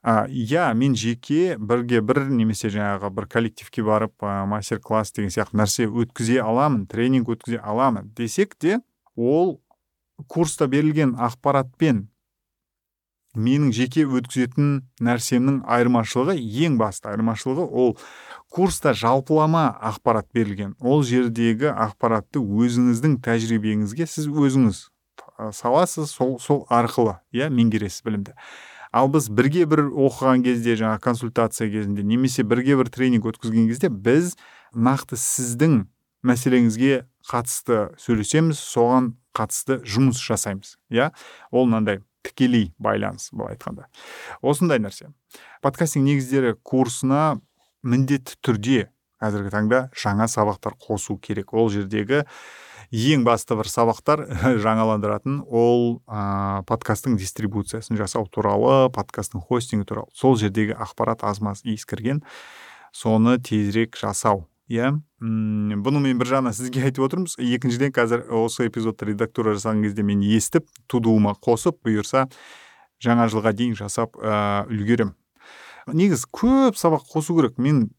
иә 0.03 0.73
мен 0.75 0.95
жеке 0.95 1.57
бірге 1.57 2.01
бір 2.01 2.25
немесе 2.31 2.71
жаңағы 2.71 3.11
бір 3.15 3.27
коллективке 3.31 3.83
барып 3.83 4.15
ә, 4.23 4.45
мастер 4.47 4.79
класс 4.79 5.11
деген 5.11 5.31
сияқты 5.31 5.59
нәрсе 5.59 5.87
өткізе 5.87 6.39
аламын 6.43 6.85
тренинг 6.87 7.31
өткізе 7.31 7.59
аламын 7.59 8.11
десек 8.15 8.55
те 8.59 8.79
ол 9.15 9.59
курста 10.27 10.67
берілген 10.67 11.15
ақпаратпен 11.19 12.07
менің 13.39 13.73
жеке 13.75 14.05
өткізетін 14.05 14.71
нәрсемнің 15.03 15.61
айырмашылығы 15.65 16.35
ең 16.65 16.77
басты 16.81 17.11
айырмашылығы 17.13 17.65
ол 17.65 17.93
курста 18.51 18.93
жалпылама 18.93 19.65
ақпарат 19.91 20.27
берілген. 20.33 20.75
Ол 20.79 21.03
жердегі 21.07 21.71
ақпаратты 21.71 22.41
өзіңіздің 22.41 23.19
тәжірибеңізге 23.25 24.09
сіз 24.09 24.27
өзіңіз 24.29 24.87
саласыз 25.55 26.11
сол 26.11 26.37
сол 26.41 26.65
арқылы 26.69 27.19
иә 27.31 27.49
меңгересіз 27.53 28.03
білімді. 28.05 28.35
Ал 28.91 29.07
біз 29.13 29.29
бірге 29.29 29.67
бір 29.69 29.85
оқыған 29.87 30.43
кезде 30.43 30.75
жаңа 30.79 30.97
консультация 30.99 31.69
кезінде 31.69 32.03
немесе 32.03 32.43
бірге 32.43 32.75
бір 32.79 32.89
тренинг 32.89 33.27
өткізген 33.29 33.69
кезде 33.69 33.89
біз 33.89 34.33
нақты 34.73 35.19
сіздің 35.19 35.83
мәселеңізге 36.25 37.05
қатысты 37.29 37.91
сөйлесеміз 38.01 38.59
соған 38.59 39.13
қатысты 39.37 39.79
жұмыс 39.85 40.19
жасаймыз 40.19 40.75
иә? 40.89 41.11
Ол 41.51 41.69
мынандай. 41.69 42.01
Тікелей 42.25 42.71
байланыс 42.79 43.29
былай 43.31 43.55
айтқанда. 43.55 43.87
Осындай 44.41 44.79
нәрсе. 44.81 45.11
Подкастинг 45.63 46.07
негіздері 46.07 46.55
курсына 46.63 47.39
міндетті 47.83 48.39
түрде 48.43 48.89
қазіргі 49.19 49.51
таңда 49.53 49.81
жаңа 49.95 50.29
сабақтар 50.31 50.75
қосу 50.79 51.17
керек. 51.19 51.53
Ол 51.53 51.69
жердегі 51.71 52.23
ең 52.91 53.25
басты 53.27 53.57
бір 53.59 53.69
сабақтар 53.69 54.23
жаңаландыратын 54.65 55.43
ол 55.45 55.99
ә, 56.07 56.63
подкасттың 56.69 57.19
дистрибуциясын 57.19 57.99
жасау 57.99 58.27
туралы 58.31 58.89
подкасттың 58.95 59.43
хостингі 59.45 59.87
туралы. 59.89 60.11
Сол 60.15 60.39
жердегі 60.39 60.77
ақпарат 60.79 61.25
аз 61.27 61.43
маз 61.43 61.63
ескірген 61.63 62.23
соны 62.95 63.37
тезірек 63.37 63.99
жасау 63.99 64.47
иә. 64.69 64.93
Бұны 65.19 66.01
мен 66.03 66.19
бір 66.21 66.29
жағынан 66.29 66.55
сізге 66.55 66.85
айтып 66.87 67.07
отырмыз. 67.07 67.35
Екіншіден 67.41 67.93
қазір 67.95 68.25
осы 68.39 68.69
эпизодты 68.69 69.09
редактура 69.09 69.55
жасаған 69.57 69.83
кезде 69.83 70.05
мен 70.05 70.21
естіп 70.23 70.69
тудуыма 70.87 71.33
қосып 71.35 71.81
бұйырса 71.85 72.27
жаңа 73.03 73.27
жылға 73.31 73.53
дейін 73.57 73.75
жасап 73.79 74.15
ә, 74.21 74.65
үлгерем. 74.69 75.15
Негізі 75.89 76.29
көп 76.31 76.77
сабақ 76.77 77.07
қосу 77.09 77.35
керек. 77.39 77.57
Мен 77.57 77.89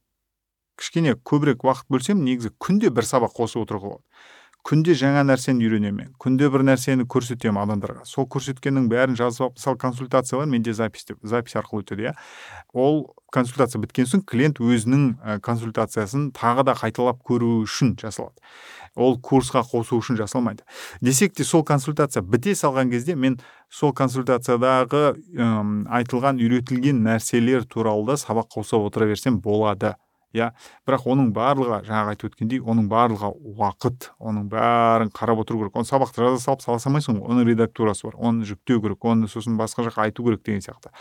кішкене 0.78 1.16
көбірек 1.18 1.64
уақыт 1.66 1.90
бөлсем 1.90 2.22
негізі 2.24 2.54
күнде 2.62 2.92
бір 2.94 3.08
сабақ 3.08 3.34
қосып 3.36 3.66
отыруға 3.66 3.96
болады. 3.96 4.04
Күнде 4.66 4.94
жаңа 4.94 5.22
нәрсені 5.24 5.64
үйренемін. 5.64 6.12
күнде 6.20 6.50
бір 6.52 6.64
нәрсені 6.68 7.06
көрсетемін 7.08 7.62
адамдарға. 7.62 8.04
сол 8.04 8.26
көрсеткеннің 8.28 8.88
бәрін 8.90 9.16
жазып 9.16 9.46
алып 9.46 9.56
мысалы 9.56 9.78
консультациялар 9.78 10.46
менде 10.46 10.72
запись 10.72 11.04
деп 11.08 11.18
запись 11.22 11.56
арқылы 11.56 11.82
өтеді 11.82 12.10
иә. 12.10 12.14
ол 12.74 13.14
консультация 13.32 13.80
біткен 13.80 14.04
соң 14.06 14.24
клиент 14.26 14.60
өзінің 14.60 15.40
консультациясын 15.40 16.30
тағы 16.32 16.64
да 16.64 16.72
қайталап 16.74 17.22
көру 17.24 17.62
үшін 17.64 17.96
жасалады. 17.96 18.36
ол 18.96 19.18
курсқа 19.18 19.62
қосу 19.64 19.96
үшін 19.96 20.16
жасалмайды. 20.16 20.62
десек 21.00 21.34
те 21.34 21.44
сол 21.44 21.64
консультация 21.64 22.22
біте 22.22 22.52
салған 22.52 22.90
кезде 22.90 23.14
мен 23.14 23.40
сол 23.70 23.92
консультациядағы 23.92 25.16
ұм, 25.38 25.86
айтылған 25.88 26.36
үйретілген 26.36 27.00
нәрселер 27.00 27.64
туралы 27.64 28.06
да 28.06 28.12
сабақ 28.16 28.50
қоса 28.56 28.76
отыра 28.76 29.06
берсем 29.06 29.40
болады. 29.40 29.96
Иә? 30.36 30.50
бірақ 30.86 31.06
оның 31.10 31.30
барлығы 31.34 31.80
жаңағы 31.86 32.14
айтып 32.14 32.30
өткендей 32.30 32.60
оның 32.60 32.88
барлығы 32.90 33.30
уақыт 33.56 34.10
оның 34.18 34.48
бәрін 34.52 35.12
қарап 35.14 35.42
отыру 35.44 35.62
керек. 35.62 35.76
Оны 35.76 35.88
сабақты 35.88 36.24
жаза 36.24 36.42
салып 36.42 36.62
сала 36.62 36.78
салмайсың 36.82 37.18
ғой. 37.18 37.30
Оның 37.30 37.48
редактурасы 37.50 38.06
бар 38.06 38.18
оны 38.18 38.46
жүктеу 38.48 38.82
керек 38.84 39.04
оны 39.04 39.28
сосын 39.28 39.58
басқа 39.60 39.86
жаққа 39.88 40.06
айту 40.08 40.24
керек 40.26 40.44
деген 40.46 40.62
сияқты. 40.64 40.92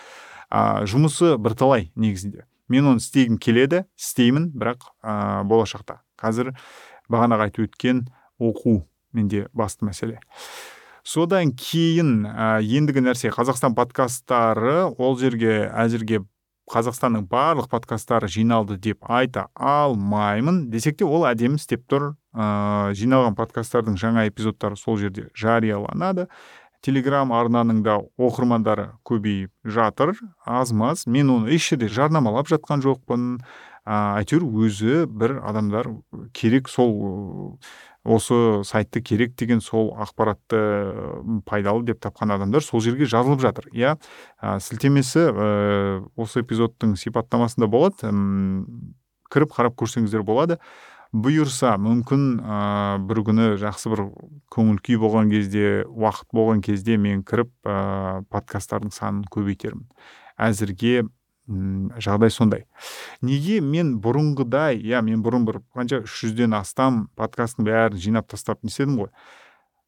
А, 0.50 0.86
жұмысы 0.86 1.38
бірталай 1.38 1.92
негізінде. 1.96 2.46
Мен 2.70 2.90
оны 2.90 3.04
істегім 3.04 3.38
келеді 3.38 3.86
істеймін 3.98 4.52
бірақ 4.54 4.90
ә, 5.04 5.44
болашақта. 5.46 6.02
Қазір 6.20 6.54
бағанағы 7.10 7.50
айтып 7.50 7.70
өткен 7.70 8.08
оқу 8.40 8.84
менде 9.14 9.48
басты 9.54 9.86
мәселе. 9.86 10.20
Содан 11.04 11.54
кейін 11.58 12.28
ә, 12.30 12.60
ендігі 12.62 13.02
нәрсе 13.02 13.32
қазақстан 13.34 13.74
подкасттары 13.78 14.92
ол 14.98 15.18
жерге 15.18 15.70
әзірге 15.70 16.22
қазақстанның 16.70 17.26
барлық 17.30 17.70
подкасттары 17.72 18.30
жиналды 18.30 18.78
деп 18.78 19.06
айта 19.10 19.48
алмаймын. 19.56 20.68
Десек 20.70 21.00
те 21.00 21.06
ол 21.06 21.26
әдемі 21.30 21.60
істеп 21.60 21.86
тұр. 21.90 22.14
Ә, 22.34 22.94
жиналған 22.98 23.38
подкасттардың 23.38 23.98
жаңа 23.98 24.28
эпизодтары 24.30 24.78
сол 24.78 25.00
жерде 25.02 25.30
жарияланады. 25.34 26.28
Телеграм 26.86 27.34
арнаның 27.36 27.82
да 27.84 27.98
оқырмандары 28.22 28.94
көбейіп 29.04 29.52
жатыр. 29.66 30.14
Аз 30.46 30.72
маз 30.72 31.08
мен 31.08 31.34
оны 31.34 31.56
еш 31.58 31.72
жерде 31.74 31.90
жарнамалап 31.90 32.48
жатқан 32.52 32.86
жоқпын. 32.86 33.42
Ә, 33.90 34.22
әйтеуір 34.22 34.46
өзі 34.68 35.06
бір 35.10 35.40
адамдар 35.50 35.90
керек 36.38 36.70
сол 36.70 37.58
осы 38.04 38.64
сайтты 38.64 39.02
керек 39.02 39.36
деген 39.40 39.62
сол 39.62 39.92
ақпаратты 40.00 40.60
пайдалы 41.46 41.84
деп 41.88 42.00
тапқан 42.04 42.32
адамдар 42.36 42.64
сол 42.64 42.82
жерге 42.82 43.06
жазылып 43.10 43.42
жатыр. 43.44 43.68
Иә? 43.74 43.98
Сілтемесі 44.40 45.26
ә, 45.30 45.50
осы 46.16 46.44
эпизодтың 46.44 46.96
сипаттамасында 47.00 47.68
болады. 47.68 48.14
Кіріп 49.30 49.52
қарап 49.54 49.76
көрсеңіздер 49.80 50.24
болады. 50.24 50.60
Бұйырса 51.10 51.74
мүмкін 51.82 52.26
ә, 52.38 52.58
бір 53.10 53.24
күні 53.26 53.46
жақсы 53.60 53.90
бір 53.90 54.04
көңіл 54.54 54.78
күй 54.86 55.00
болған 55.02 55.32
кезде 55.34 55.84
уақыт 55.90 56.30
болған 56.38 56.62
кезде 56.62 57.00
мен 57.02 57.24
кіріп 57.26 57.50
ә, 57.66 58.22
подкасттардың 58.30 58.94
санын 58.94 59.24
көбейтермін 59.34 59.88
әзірге 60.40 61.08
жағдай 61.50 62.30
сондай. 62.30 62.66
Неге 63.26 63.60
мен 63.62 63.96
бұрынғыдай 64.04 64.78
иә 64.78 65.02
мен 65.06 65.24
бұрын 65.26 65.48
бір 65.48 65.62
қанша 65.76 66.04
үш 66.06 66.20
жүзден 66.24 66.54
астам 66.58 67.08
подкасттың 67.18 67.66
бәрін 67.66 67.98
жинап 67.98 68.30
тастап 68.30 68.62
не 68.64 68.70
істедім 68.70 69.00
ғой? 69.02 69.10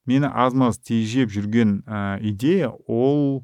Мені 0.10 0.32
аз 0.34 0.56
маз 0.58 0.80
тежеп 0.82 1.30
жүрген 1.30 1.84
ә, 1.86 2.18
идея 2.26 2.72
ол 2.88 3.44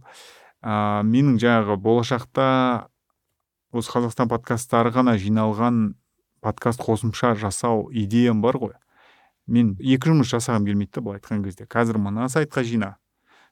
ә, 0.66 1.04
менің 1.06 1.38
жаңағы 1.38 1.78
болашақта 1.78 2.90
осы 3.72 3.94
қазақстан 3.94 4.32
подкасттары 4.32 4.92
ғана 4.96 5.18
жиналған 5.22 5.94
подкаст 6.42 6.82
қосымша 6.82 7.36
жасау 7.38 7.92
идеям 7.92 8.42
бар 8.42 8.58
ғой. 8.58 8.74
Мен 9.46 9.76
екі 9.80 10.10
жұмыс 10.10 10.34
жасағым 10.34 10.66
келмейді 10.66 10.98
да 10.98 11.06
былай 11.06 11.22
айтқан 11.22 11.44
кезде. 11.46 11.70
Қазір 11.70 12.02
мына 12.02 12.28
сайтқа 12.34 12.66
жина. 12.66 12.98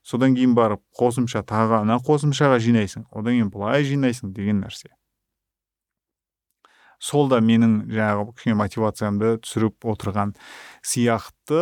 Содан 0.05 0.35
кейін 0.37 0.53
барып 0.57 0.83
қосымша 0.99 1.41
тағы 1.49 1.81
ана 1.81 1.97
қосымшаға 2.05 2.59
жинайсың 2.61 3.07
одан 3.11 3.33
кейін 3.33 3.49
былай 3.53 3.83
жинайсың 3.87 4.35
деген 4.35 4.61
нәрсе. 4.61 4.93
Сол 7.01 7.27
да 7.29 7.41
менің 7.43 7.89
жаңағы 7.91 8.31
кішкене 8.37 8.55
мотивациямды 8.61 9.33
түсіріп 9.43 9.87
отырған 9.91 10.31
сияқты. 10.85 11.59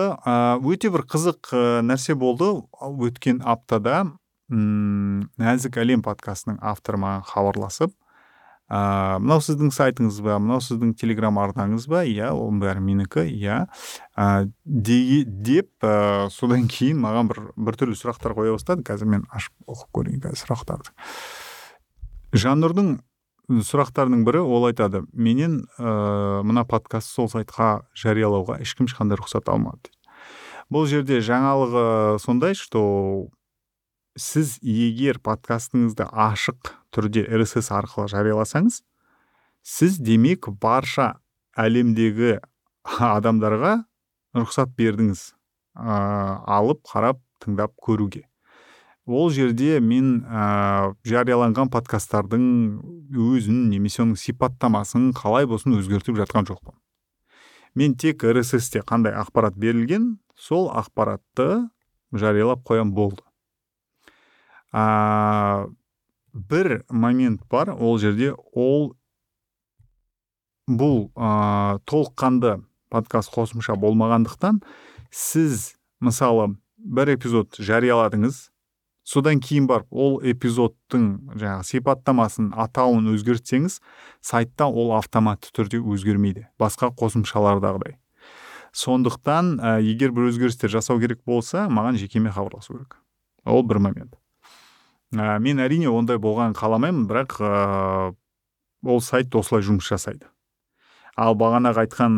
Өте 0.61 0.91
бір 0.93 1.07
қызық 1.09 1.49
нәрсе 1.87 2.15
болды. 2.15 2.51
Өткен 2.79 3.41
аптада 3.41 4.03
м 4.51 5.25
нәзік 5.41 5.79
әлем 5.81 6.03
подкастының 6.05 6.59
авторы 6.61 7.01
маған 7.01 7.25
хабарласып 7.31 7.95
ә, 8.73 9.19
мынау 9.21 9.43
сіздің 9.45 9.69
сайтыңыз 9.75 10.17
ба 10.25 10.39
мынау 10.41 10.63
сіздің 10.63 10.95
телеграм 10.97 11.37
арнаңыз 11.41 11.85
ба? 11.91 12.01
Иә 12.09 12.31
оның 12.33 12.59
бәрі 12.63 12.81
менікі 12.81 13.27
иә. 13.29 13.59
Ә, 14.17 14.27
деп 14.65 15.85
ә, 15.85 16.27
содан 16.33 16.65
кейін 16.71 17.01
маған 17.05 17.29
бір 17.29 17.41
біртүрлі 17.69 17.97
сұрақтар 17.99 18.33
қоя 18.37 18.57
бастады. 18.57 18.85
Қазір 18.87 19.13
мен 19.13 19.25
ашып 19.29 19.53
оқып 19.69 19.91
көрейін 19.99 20.23
қазір 20.25 20.43
сұрақтарды. 20.43 20.93
Жаннұрдың 22.33 22.95
сұрақтарының 23.69 24.23
бірі 24.25 24.41
ол 24.41 24.69
айтады. 24.71 25.05
Менен 25.13 25.61
ә, 25.77 26.41
мына 26.41 26.65
подкаст 26.65 27.13
сол 27.13 27.29
сайтқа 27.29 27.83
жариялауға 27.93 28.57
ешкім 28.65 28.89
ешқандай 28.89 29.21
рұқсат 29.21 29.51
алмады 29.53 29.93
бұл 30.73 30.87
жерде 30.89 31.19
жаңалығы 31.23 32.19
сондай 32.23 32.55
что 32.57 33.29
сіз 34.19 34.59
егер 34.61 35.17
подкастыңызды 35.25 36.05
ашық 36.05 36.73
түрде 36.93 37.23
rss 37.33 37.71
арқылы 37.73 38.11
жарияласаңыз 38.11 38.83
сіз 39.65 39.97
демек 39.97 40.51
барша 40.61 41.15
әлемдегі 41.57 42.37
адамдарға 42.83 43.79
рұқсат 44.37 44.75
бердіңіз 44.77 45.23
ә, 45.73 45.97
алып 46.45 46.83
қарап 46.85 47.21
тыңдап 47.41 47.73
көруге. 47.81 48.27
Ол 49.09 49.33
жерде 49.33 49.79
мен 49.81 50.21
ә, 50.29 50.93
жарияланған 51.09 51.73
подкасттардың 51.73 52.45
өзін 53.17 53.67
немесе 53.73 54.03
оның 54.05 54.19
сипаттамасын 54.21 55.11
қалай 55.17 55.49
болсын 55.49 55.79
өзгертіп 55.79 56.21
жатқан 56.21 56.47
жоқпын. 56.49 56.77
Мен 57.73 57.97
тек 57.97 58.23
rss 58.29 58.69
те 58.69 58.85
қандай 58.85 59.17
ақпарат 59.17 59.57
берілген 59.57 60.19
сол 60.37 60.69
ақпаратты 60.69 61.65
жариялап 62.13 62.61
қоям 62.61 62.93
болды. 62.93 63.25
Ә, 64.73 65.69
бір 66.33 66.83
момент 66.89 67.45
бар 67.49 67.71
ол 67.77 67.99
жерде 68.01 68.33
ол 68.53 68.95
бұл 70.67 71.11
ә, 71.15 71.79
толыққанды 71.85 72.63
подкаст 72.89 73.33
қосымша 73.33 73.77
болмағандықтан 73.79 74.63
сіз 75.11 75.75
мысалы 76.01 76.55
бір 76.77 77.15
эпизод 77.15 77.59
жарияладыңыз 77.59 78.49
содан 79.03 79.41
кейін 79.43 79.67
барып 79.67 79.91
ол 79.91 80.17
эпизодтың 80.23 81.35
жаңағы 81.35 81.67
сипаттамасын 81.67 82.51
атауын 82.65 83.11
өзгертсеңіз 83.13 83.79
сайтта 84.23 84.67
ол 84.67 84.93
автоматты 84.97 85.51
түрде 85.55 85.81
өзгермейді 85.83 86.47
басқа 86.59 86.89
қосымшалардағыдай. 86.95 87.99
Сондықтан 88.73 89.59
ә, 89.59 89.77
егер 89.85 90.15
бір 90.15 90.31
өзгерістер 90.31 90.71
жасау 90.71 91.01
керек 91.03 91.21
болса 91.27 91.67
маған 91.69 91.99
жекеме 91.99 92.31
хабарласу 92.33 92.73
керек. 92.73 92.97
Ол 93.45 93.61
бір 93.61 93.83
момент. 93.83 94.15
Ә, 95.13 95.37
мен 95.39 95.61
әрине 95.63 95.89
ондай 95.91 96.19
болған 96.21 96.55
қаламаймын 96.57 97.05
бірақ 97.09 97.37
ә, 97.39 98.13
ол 98.83 99.01
сайт 99.01 99.35
осылай 99.35 99.63
жұмыс 99.65 99.87
жасайды. 99.87 100.27
Ал 101.15 101.37
бағанағы 101.37 101.85
айтқан 101.85 102.17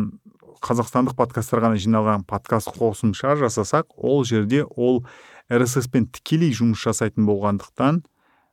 қазақстандық 0.64 1.16
подкасттар 1.18 1.62
ғана 1.66 1.80
жиналған 1.80 2.24
подкаст 2.28 2.72
қосымша 2.74 3.36
жасасақ 3.40 3.92
ол 3.96 4.24
жерде 4.24 4.64
ол 4.64 5.04
rss 5.52 5.90
пен 5.92 6.08
тікелей 6.08 6.54
жұмыс 6.56 6.80
жасайтын 6.82 7.26
болғандықтан 7.28 8.00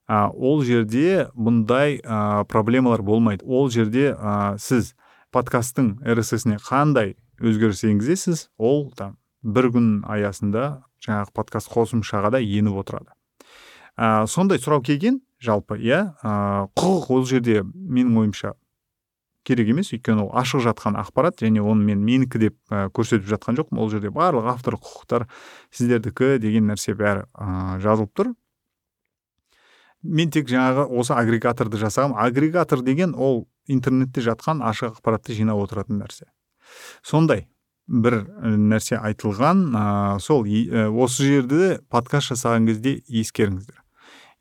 ә, 0.09 0.29
ол 0.29 0.63
жерде 0.67 1.29
бұндай 1.33 1.99
ә, 2.03 2.43
проблемалар 2.45 3.01
болмайды. 3.01 3.45
Ол 3.45 3.69
жерде 3.71 4.11
ә, 4.13 4.57
сіз 4.59 4.93
подкасттың 5.33 6.03
rss-іне 6.03 6.59
қандай 6.61 7.15
өзгеріс 7.41 7.85
енгізесіз 7.87 8.47
ол 8.57 8.91
там 8.97 9.17
бір 9.41 9.71
күн 9.73 9.89
аясында 10.05 10.83
жаңағы 11.03 11.33
подкаст 11.35 11.71
қосымшаға 11.71 12.35
да 12.35 12.43
еніп 12.43 12.83
отырады. 12.83 13.11
Ә, 13.97 14.25
сондай 14.27 14.59
сұрау 14.59 14.83
келген 14.85 15.21
жалпы 15.43 15.77
иә? 15.77 16.15
Ә, 16.23 16.67
құқық 16.77 17.09
ол 17.13 17.25
жерде 17.29 17.61
менің 17.63 18.17
ойымша 18.23 18.53
керек 19.43 19.69
емес. 19.73 19.91
Өйткені 19.93 20.25
ол 20.25 20.31
ашық 20.39 20.63
жатқан 20.63 20.97
ақпарат 21.01 21.41
және 21.43 21.61
оны 21.61 21.83
мен 21.83 22.03
менікі 22.03 22.39
деп 22.39 22.55
ә, 22.71 22.87
көрсетіп 22.95 23.27
жатқан 23.27 23.59
жоқпын. 23.59 23.79
Ол 23.79 23.91
жерде 23.91 24.11
барлық 24.13 24.47
автор 24.53 24.77
құқықтар 24.79 25.27
сіздердікі 25.75 26.37
деген 26.43 26.69
нәрсе 26.71 26.95
бәрі 26.95 27.27
ә, 27.35 27.79
жазылып 27.83 28.13
тұр. 28.15 28.33
Мен 30.03 30.31
тек 30.31 30.49
жаңағы 30.51 30.87
осы 30.99 31.13
агрегаторды 31.15 31.79
жасағам. 31.79 32.15
Агрегатор 32.19 32.81
деген 32.83 33.15
ол 33.15 33.47
интернетте 33.67 34.23
жатқан 34.23 34.63
ашық 34.63 34.97
ақпаратты 34.97 35.35
жинап 35.35 35.59
отыратын 35.63 36.01
нәрсе. 36.01 36.31
Сондай 37.03 37.47
бір 37.87 38.23
нәрсе 38.43 38.95
айтылған 38.99 39.69
ә, 39.75 39.85
сол 40.23 40.47
осы 40.47 41.27
жерді 41.27 41.79
подкаст 41.91 42.31
жасаған 42.31 42.67
кезде 42.71 43.01
ескеріңіздер. 43.07 43.82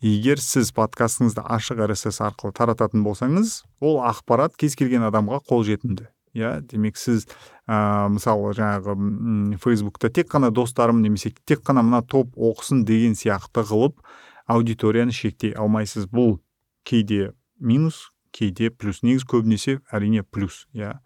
Егер 0.02 0.40
сіз 0.42 0.72
подкастыңызды 0.74 1.44
ашық 1.46 1.84
rss 1.86 2.18
арқылы 2.26 2.52
тарататын 2.58 3.04
болсаңыз 3.06 3.60
ол 3.80 4.00
ақпарат 4.02 4.56
кез 4.58 4.74
келген 4.76 5.06
адамға 5.06 5.38
қолжетімді. 5.46 6.08
Иә 6.34 6.62
демек 6.64 6.96
сіз 6.96 7.28
ә, 7.68 8.08
мысалы 8.10 8.54
жаңағы 8.56 9.58
фейсбукта 9.62 10.10
тек 10.10 10.30
қана 10.32 10.50
достарым 10.50 11.02
немесе 11.04 11.30
тек 11.46 11.62
қана 11.62 11.84
мына 11.86 12.02
топ 12.02 12.34
оқысын 12.34 12.82
деген 12.88 13.14
сияқты 13.14 13.62
қылып 13.68 14.00
аудиторияны 14.48 15.12
шектей 15.12 15.52
алмайсыз. 15.52 16.08
Бұл 16.10 16.40
кейде 16.88 17.34
минус 17.60 18.10
кейде 18.32 18.70
плюс. 18.70 19.04
Негізі 19.04 19.28
көбінесе 19.28 19.78
әрине 19.92 20.24
плюс 20.24 20.66
иә. 20.74 20.96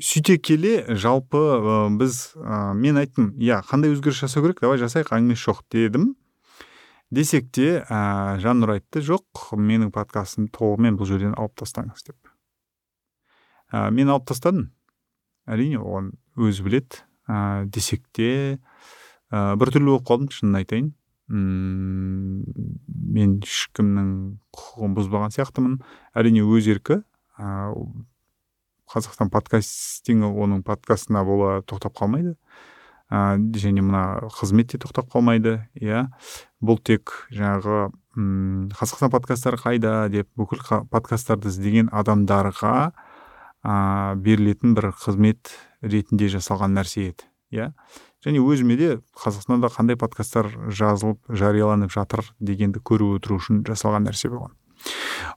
Сөйте 0.00 0.36
келе 0.36 0.84
жалпы 0.90 1.38
ә, 1.38 1.88
біз 1.96 2.34
ә, 2.34 2.74
мен 2.74 3.00
айттым 3.00 3.32
иә 3.38 3.62
қандай 3.70 3.94
өзгеріс 3.94 4.26
жасау 4.26 4.44
керек? 4.44 4.60
Давай 4.60 4.82
жасайық 4.82 5.14
әңгімесі 5.16 5.46
жоқ 5.46 5.64
дедім. 5.70 6.16
Десек 7.10 7.50
те 7.54 7.82
ә, 7.82 8.38
жаннұр 8.42 8.76
айтты 8.76 9.02
жоқ 9.04 9.50
менің 9.58 9.90
подкастымды 9.94 10.52
толығымен 10.56 10.98
бұл 10.98 11.08
жерден 11.10 11.34
алып 11.38 11.56
тастаңыз 11.60 12.06
деп. 12.06 12.18
Ә, 13.72 13.90
мен 13.94 14.10
алып 14.10 14.28
тастадым. 14.30 14.70
Әрине 15.50 15.80
оған 15.82 16.12
өзі 16.38 16.66
білет 16.66 17.02
ә, 17.26 17.66
десек 17.66 18.06
те 18.14 18.30
ә, 19.30 19.56
біртүрлі 19.58 19.94
болып 19.94 20.06
қалдым 20.08 20.30
шынын 20.34 20.60
айтайын. 20.62 20.92
Үм, 21.30 22.42
мен 23.14 23.36
ешкімнің 23.46 24.14
құқығын 24.56 24.96
бұзбаған 24.98 25.34
сияқтымын. 25.34 25.76
Әрине 26.18 26.42
өз 26.46 26.70
еркі. 26.70 27.02
Ә, 27.38 27.70
қазақстан 28.90 29.30
подкастингі 29.30 30.30
оның 30.30 30.64
подкастына 30.66 31.22
бола 31.26 31.60
тоқтап 31.62 31.94
қалмайды. 31.98 32.34
Ә, 33.10 33.36
және 33.36 33.82
мына 33.82 34.30
қызмет 34.38 34.72
те 34.72 34.78
тоқтап 34.78 35.10
қалмайды 35.12 35.58
иә. 35.74 36.06
Бұл 36.62 36.78
тек 36.82 37.12
жаңағы 37.34 37.90
м 38.16 38.68
қазақстан 38.74 39.10
подкасттары 39.12 39.58
қайда 39.60 40.08
деп 40.12 40.30
бүкіл 40.38 40.62
подкасттарды 40.90 41.50
іздеген 41.50 41.90
адамдарға 41.92 42.92
ә, 43.62 44.14
берілетін 44.16 44.74
бір 44.78 44.92
қызмет 44.94 45.52
ретінде 45.82 46.30
жасалған 46.30 46.78
нәрсе 46.78 47.10
еді 47.10 47.28
иә. 47.50 47.72
Және 48.24 48.40
өзіме 48.44 48.76
де 48.76 48.90
қазақстанда 49.16 49.70
қандай 49.72 49.96
подкасттар 49.96 50.50
жазылып 50.68 51.20
жарияланып 51.28 51.92
жатыр 51.92 52.24
дегенді 52.38 52.82
көріп 52.84 53.20
отыру 53.20 53.40
үшін 53.40 53.64
жасалған 53.64 54.10
нәрсе 54.10 54.28
болған. 54.28 54.52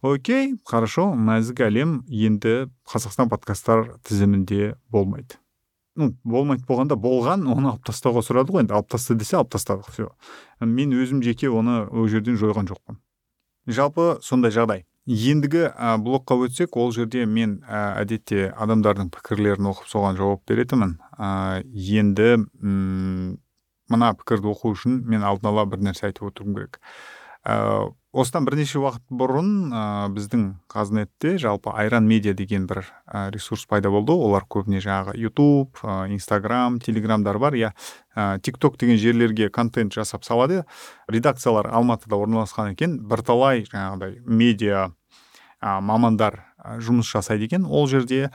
Окей 0.04 0.54
хорошо 0.68 1.12
нәзік 1.16 1.64
әлем 1.64 2.02
енді 2.08 2.68
қазақстан 2.88 3.32
подкасттар 3.32 3.96
тізімінде 4.04 4.76
болмайды. 4.92 5.40
Ну 5.96 6.14
болмайды 6.24 6.66
болғанда 6.68 6.98
болған 7.00 7.46
оны 7.50 7.74
алып 7.74 7.86
тастауға 7.90 8.24
сұрады 8.26 8.54
ғой 8.54 8.64
енді. 8.64 8.74
Алып 8.78 8.90
таста 8.94 9.16
десе 9.16 9.38
алып 9.40 9.54
тастадық 9.54 9.92
все 9.92 10.10
мен 10.62 10.94
өзім 10.96 11.22
жеке 11.26 11.50
оны 11.50 11.84
ол 11.90 12.08
жерден 12.08 12.40
жойған 12.40 12.70
жоқпын. 12.72 13.00
Жалпы 13.68 14.18
сондай 14.22 14.52
жағдай. 14.52 14.86
Ендігі 15.04 15.66
ә, 15.68 15.98
блокқа 16.00 16.38
өтсек 16.46 16.78
ол 16.80 16.94
жерде 16.96 17.26
мен 17.28 17.58
ә, 17.68 18.00
әдетте 18.00 18.54
адамдардың 18.56 19.10
пікірлерін 19.12 19.68
оқып 19.74 19.90
соған 19.92 20.16
жауап 20.16 20.46
беретінмін. 20.48 20.96
Ә, 21.20 21.64
енді 21.76 22.30
м 22.64 23.40
мына 23.92 24.14
пікірді 24.16 24.54
оқу 24.54 24.72
үшін 24.74 25.02
мен 25.12 25.26
алдын 25.28 25.52
ала 25.52 25.66
бір 25.68 25.84
нәрсе 25.84 26.08
айтып 26.08 26.30
отыруым 26.32 26.56
керек. 26.56 26.80
Ә, 27.44 27.92
осыдан 28.14 28.46
бірнеше 28.46 28.80
уақыт 28.80 29.04
бұрын 29.12 29.74
ә, 29.74 29.84
біздің 30.14 30.46
қазнетте 30.72 31.36
жалпы 31.42 31.74
айран 31.74 32.08
медиа 32.08 32.34
деген 32.38 32.68
бір 32.70 32.84
ә, 33.08 33.30
ресурс 33.34 33.66
пайда 33.68 33.90
болды. 33.92 34.14
Олар 34.14 34.46
көбіне 34.48 34.80
жаңағы 34.84 35.18
ютуб 35.20 35.82
ә, 35.84 36.08
инстаграм 36.14 36.80
телеграмдар 36.80 37.40
бар. 37.42 37.58
Иә 37.58 37.74
ә, 38.16 38.40
тик 38.40 38.60
ток 38.60 38.78
деген 38.78 38.98
жерлерге 38.98 39.50
контент 39.50 39.94
жасап 39.94 40.24
салады. 40.24 40.64
Редакциялар 41.08 41.68
алматыда 41.74 42.16
орналасқан 42.16 42.74
екен. 42.78 43.00
Бірталай 43.08 43.66
жаңағыдай 43.68 44.22
медиа 44.26 44.92
ә, 45.60 45.82
мамандар 45.82 46.46
жұмыс 46.64 47.10
жасайды 47.12 47.50
екен 47.50 47.66
ол 47.66 47.90
жерде. 47.92 48.32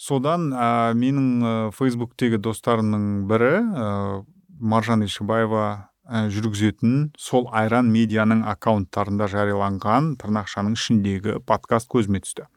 Содан 0.00 0.48
ә, 0.54 0.94
менің 0.96 1.74
фейсбуктегі 1.76 2.38
достарымның 2.40 3.26
бірі 3.28 3.54
ә, 3.60 4.24
маржан 4.60 5.04
ишибаева 5.04 5.64
ә, 5.66 5.89
жүргізетін 6.10 7.12
сол 7.18 7.46
айран 7.54 7.90
медианың 7.94 8.42
аккаунттарында 8.50 9.28
жарияланған 9.30 10.14
тырнақшаның 10.20 10.74
ішіндегі 10.74 11.38
подкаст 11.46 11.90
көзіме 11.92 12.22
түсті. 12.24 12.48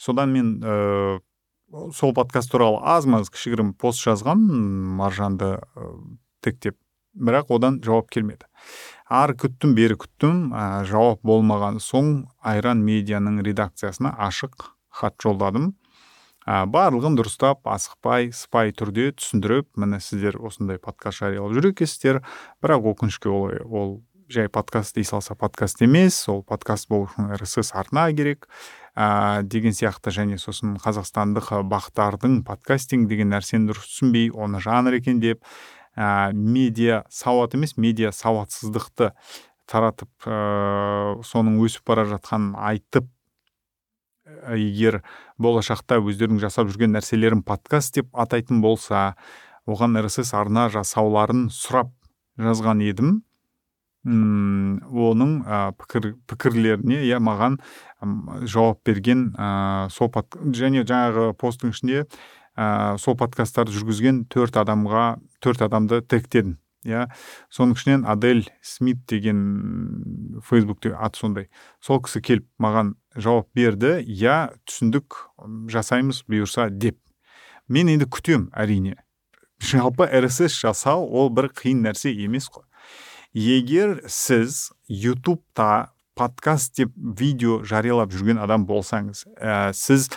Содан 0.00 0.32
мен 0.32 0.52
ә, 0.64 1.20
сол 1.92 2.14
подкаст 2.16 2.50
туралы 2.52 2.80
аз 2.82 3.06
маз 3.06 3.28
кішігірім 3.32 3.74
пост 3.76 4.00
жазған 4.06 4.46
маржанды 4.96 5.56
ә, 5.58 5.90
тектеп 6.40 6.78
бірақ 7.16 7.52
одан 7.56 7.80
жауап 7.84 8.08
келмеді. 8.12 8.48
Ары 9.08 9.36
күттім 9.38 9.76
бері 9.76 9.98
күттім 10.00 10.52
ә, 10.56 10.84
жауап 10.88 11.20
болмаған 11.26 11.80
соң 11.84 12.26
айран 12.40 12.80
медианың 12.84 13.42
редакциясына 13.44 14.16
ашық 14.16 14.72
хат 14.88 15.20
жолдадым. 15.22 15.74
ә, 15.74 15.85
барлығын 16.46 17.16
дұрыстап 17.18 17.66
асықпай 17.66 18.30
сыпайы 18.34 18.74
түрде 18.76 19.10
түсіндіріп 19.18 19.80
міне 19.82 19.98
сіздер 20.00 20.38
осындай 20.38 20.78
подкаст 20.78 21.24
жариялап 21.24 21.56
жүр 21.56 21.72
екенсіздер 21.72 22.20
бірақ 22.62 22.86
өкінішке 22.92 23.32
ол, 23.32 23.50
ол 23.66 23.90
жай 24.30 24.48
подкаст 24.48 24.94
дей 24.94 25.04
салса 25.04 25.34
подкаст 25.34 25.82
емес 25.82 26.20
ол 26.30 26.44
подкаст 26.46 26.88
болу 26.88 27.08
үшін 27.10 27.34
рсс 27.38 27.72
арна 27.74 28.12
керек. 28.14 28.46
Ә, 28.96 29.42
деген 29.42 29.74
сияқты 29.76 30.08
және 30.14 30.38
сосын 30.40 30.78
қазақстандық 30.80 31.50
бақтардың 31.68 32.40
подкастинг 32.46 33.10
деген 33.10 33.28
нәрсені 33.34 33.68
дұрыс 33.68 33.90
түсінбей 33.90 34.30
оны 34.30 34.62
жанр 34.62 34.96
екен 34.96 35.20
деп 35.20 35.42
ә, 35.96 36.32
медиа 36.32 37.02
сауат 37.10 37.54
емес 37.58 37.76
медиа 37.76 38.14
сауатсыздықты 38.14 39.10
таратып 39.66 40.08
ә, 40.24 41.20
соның 41.26 41.60
өсіп 41.66 41.84
бара 41.90 42.06
жатқанын 42.08 42.54
айтып 42.56 43.10
егер 44.56 45.02
болашақта 45.38 45.98
өздерінің 46.02 46.40
жасап 46.42 46.70
жүрген 46.72 46.94
нәрселерін 46.96 47.44
подкаст 47.46 47.98
деп 47.98 48.08
атайтын 48.12 48.60
болса 48.64 49.14
оған 49.66 49.98
рсс 50.02 50.32
арна 50.34 50.68
жасауларын 50.72 51.48
сұрап 51.54 51.92
жазған 52.38 52.82
едім. 52.84 53.20
Үм, 54.06 54.78
оның 54.86 55.30
ә, 55.42 55.72
пікір, 55.74 56.12
пікірлеріне 56.30 57.00
иә 57.08 57.18
маған 57.18 57.56
жауап 58.46 58.84
берген 58.86 59.32
ә, 59.34 59.88
сол 59.90 60.12
под... 60.14 60.36
және 60.54 60.84
жаңағы 60.86 61.32
посттың 61.40 61.74
ішінде 61.74 62.04
ә, 62.54 62.94
сол 63.02 63.16
подкасттарды 63.18 63.74
жүргізген 63.74 64.22
төрт 64.30 64.60
адамға 64.62 65.16
төрт 65.42 65.66
адамды 65.66 66.04
тегтедім 66.06 66.54
иә. 66.86 67.06
Соның 67.50 67.76
ішінен 67.76 68.06
адель 68.08 68.44
смит 68.62 69.02
деген 69.10 70.40
фейсбукте 70.46 70.94
аты 70.94 71.20
сондай. 71.20 71.48
Сол 71.80 72.00
кісі 72.04 72.22
келіп 72.22 72.46
маған 72.62 72.94
жауап 73.16 73.50
берді 73.54 73.98
иә 74.02 74.54
түсіндік 74.64 75.18
жасаймыз 75.72 76.22
бұйырса 76.30 76.70
деп. 76.70 77.00
Мен 77.68 77.90
енді 77.90 78.06
күтем 78.06 78.48
әрине 78.54 79.00
жалпы 79.62 80.06
рсс 80.06 80.60
жасау 80.60 81.06
ол 81.08 81.30
бір 81.32 81.50
қиын 81.56 81.82
нәрсе 81.86 82.12
емес 82.12 82.48
қой. 82.52 82.64
Егер 83.32 84.00
сіз 84.08 84.70
ютубта 84.88 85.92
подкаст 86.16 86.76
деп 86.78 86.92
видео 86.96 87.62
жариялап 87.64 88.12
жүрген 88.12 88.40
адам 88.40 88.66
болсаңыз 88.68 89.26
ә, 89.36 89.72
сіз 89.76 90.08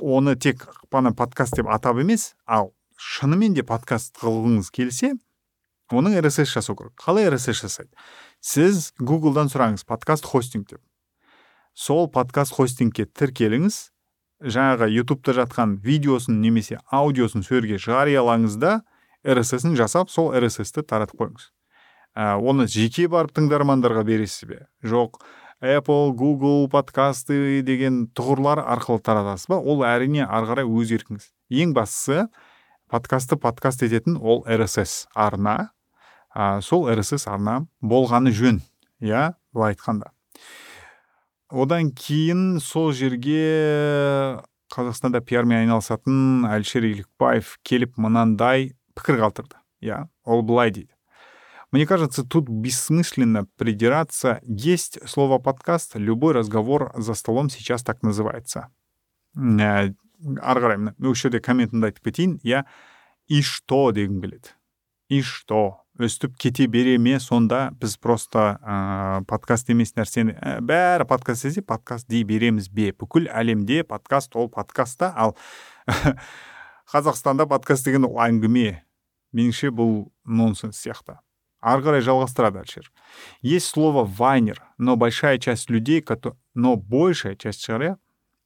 оны 0.00 0.36
тек 0.36 0.66
қана 0.92 1.14
подкаст 1.16 1.56
деп 1.56 1.70
атап 1.72 2.02
емес 2.02 2.34
ал 2.46 2.72
шынымен 2.96 3.54
де 3.54 3.62
подкаст 3.66 4.16
қылғыңыз 4.20 4.72
келсе 4.72 5.14
оның 5.92 6.16
рсс 6.24 6.50
жасау 6.50 6.76
керек. 6.76 6.94
Қалай 6.98 7.28
рсс 7.30 7.52
жасайды? 7.60 7.92
Сіз 8.40 8.92
гуглдан 8.98 9.52
сұраңыз 9.52 9.86
подкаст 9.86 10.26
хостинг 10.26 10.68
деп. 10.70 10.82
Сол 11.74 12.08
подкаст 12.10 12.56
хостингке 12.56 13.06
тіркеліңіз 13.06 13.78
жаңағы 14.42 14.88
ютубта 14.92 15.32
жатқан 15.36 15.78
видеосын 15.84 16.40
немесе 16.40 16.80
аудиосын 16.92 17.44
сол 17.44 17.60
жерге 17.60 17.78
жариялаңыз 17.80 18.56
да 18.60 18.80
рссін 19.26 19.76
жасап 19.76 20.10
сол 20.10 20.32
рссті 20.32 20.82
таратып 20.82 21.20
қойыңыз. 21.20 21.50
Ә, 22.16 22.36
оны 22.40 22.66
жеке 22.66 23.08
барып 23.12 23.36
тыңдармандарға 23.36 24.04
бересіз 24.08 24.48
бе? 24.48 24.66
Жоқ. 24.84 25.20
Apple 25.60 26.12
google 26.12 26.68
подкасты 26.68 27.62
деген 27.64 28.06
тұғырлар 28.12 28.60
арқылы 28.60 29.00
таратасыз 29.00 29.48
ба? 29.48 29.56
Ол 29.56 29.84
әрине 29.88 30.24
ары 30.24 30.50
қарай 30.50 30.68
өз 30.68 30.92
еркіңіз 30.92 31.30
ең 31.62 31.72
бастысы 31.76 32.26
подкастты 32.86 33.34
подкаст 33.34 33.82
ететін 33.82 34.14
ол 34.22 34.44
рсс 34.46 35.08
арна 35.14 35.72
ә, 36.30 36.60
сол 36.62 36.86
рсс 36.92 37.26
арна 37.26 37.64
болғаны 37.82 38.30
жөн 38.30 38.60
иә 39.02 39.32
былай 39.50 39.74
айтқанда 39.74 40.12
одан 41.50 41.90
кейін 41.90 42.60
сол 42.62 42.92
жерге 42.94 44.38
қазақстанда 44.70 45.18
пиармен 45.26 45.64
айналысатын 45.64 46.46
әлішер 46.46 46.86
елікбаев 46.86 47.56
келіп 47.66 47.98
мынандай 47.98 48.76
пікір 48.94 49.18
қалдырды 49.24 49.58
иә 49.82 50.06
ол 50.24 50.46
былай 50.46 50.70
дейді 50.70 50.92
Мне 51.72 51.84
кажется, 51.84 52.22
тут 52.22 52.48
бессмысленно 52.48 53.44
придираться. 53.58 54.38
Есть 54.44 55.00
слово 55.06 55.38
подкаст, 55.38 55.96
любой 55.96 56.32
разговор 56.32 56.92
за 56.94 57.12
столом 57.14 57.50
сейчас 57.50 57.82
так 57.82 58.02
называется. 58.02 58.68
Ары 60.40 60.62
қарай 60.64 60.78
мына 60.80 60.94
осы 61.10 61.26
жерде 61.26 61.40
комментімді 61.44 61.90
айтып 61.90 62.08
кетейін. 62.08 62.38
Иә 62.44 62.64
и 63.28 63.42
что? 63.42 63.92
дегім 63.92 64.20
келеді. 64.22 64.54
И 65.08 65.22
что? 65.22 65.86
өстіп 65.98 66.36
кете 66.36 66.66
бере 66.66 66.98
ме? 66.98 67.18
сонда 67.20 67.70
біз 67.80 67.96
просто 67.96 68.58
ә, 68.60 69.24
подкаст 69.24 69.70
емес 69.72 69.94
нәрсені 69.96 70.36
ә, 70.36 70.60
бәрі 70.60 71.06
подкаст 71.08 71.46
десе 71.46 71.62
подкаст 71.62 72.08
дей 72.08 72.24
береміз 72.24 72.68
бе? 72.68 72.92
Бүкіл 72.92 73.28
әлемде 73.32 73.82
подкаст 73.84 74.36
ол 74.36 74.50
подкаст 74.52 75.02
ал 75.02 75.36
қазақстанда 76.92 77.48
подкаст 77.48 77.84
деген 77.88 78.04
ол 78.08 78.20
әңгіме. 78.20 78.82
Меніңше 79.32 79.72
бұл 79.72 80.10
нонсенс 80.24 80.78
сияқты. 80.80 81.18
Ары 81.60 81.82
қарай 81.82 82.04
жалғастырады 82.04 82.60
әлішер. 82.60 82.90
Есть 83.42 83.72
слово 83.72 84.04
вайнер 84.04 84.62
но 84.78 84.96
большая 84.96 85.38
часть 85.38 85.70
людей 85.70 86.04
но 86.54 86.76
большая 86.76 87.34
часть 87.36 87.68
иә 87.68 87.96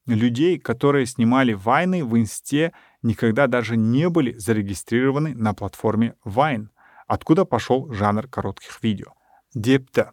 людей, 0.07 0.59
которые 0.59 1.05
снимали 1.05 1.53
вайны 1.53 2.03
в 2.03 2.17
инсте, 2.17 2.73
никогда 3.01 3.47
даже 3.47 3.77
не 3.77 4.09
были 4.09 4.33
зарегистрированы 4.37 5.33
на 5.35 5.53
платформе 5.53 6.15
Vine, 6.25 6.67
откуда 7.07 7.45
пошел 7.45 7.91
жанр 7.91 8.27
коротких 8.27 8.83
видео. 8.83 9.13
депті 9.53 10.05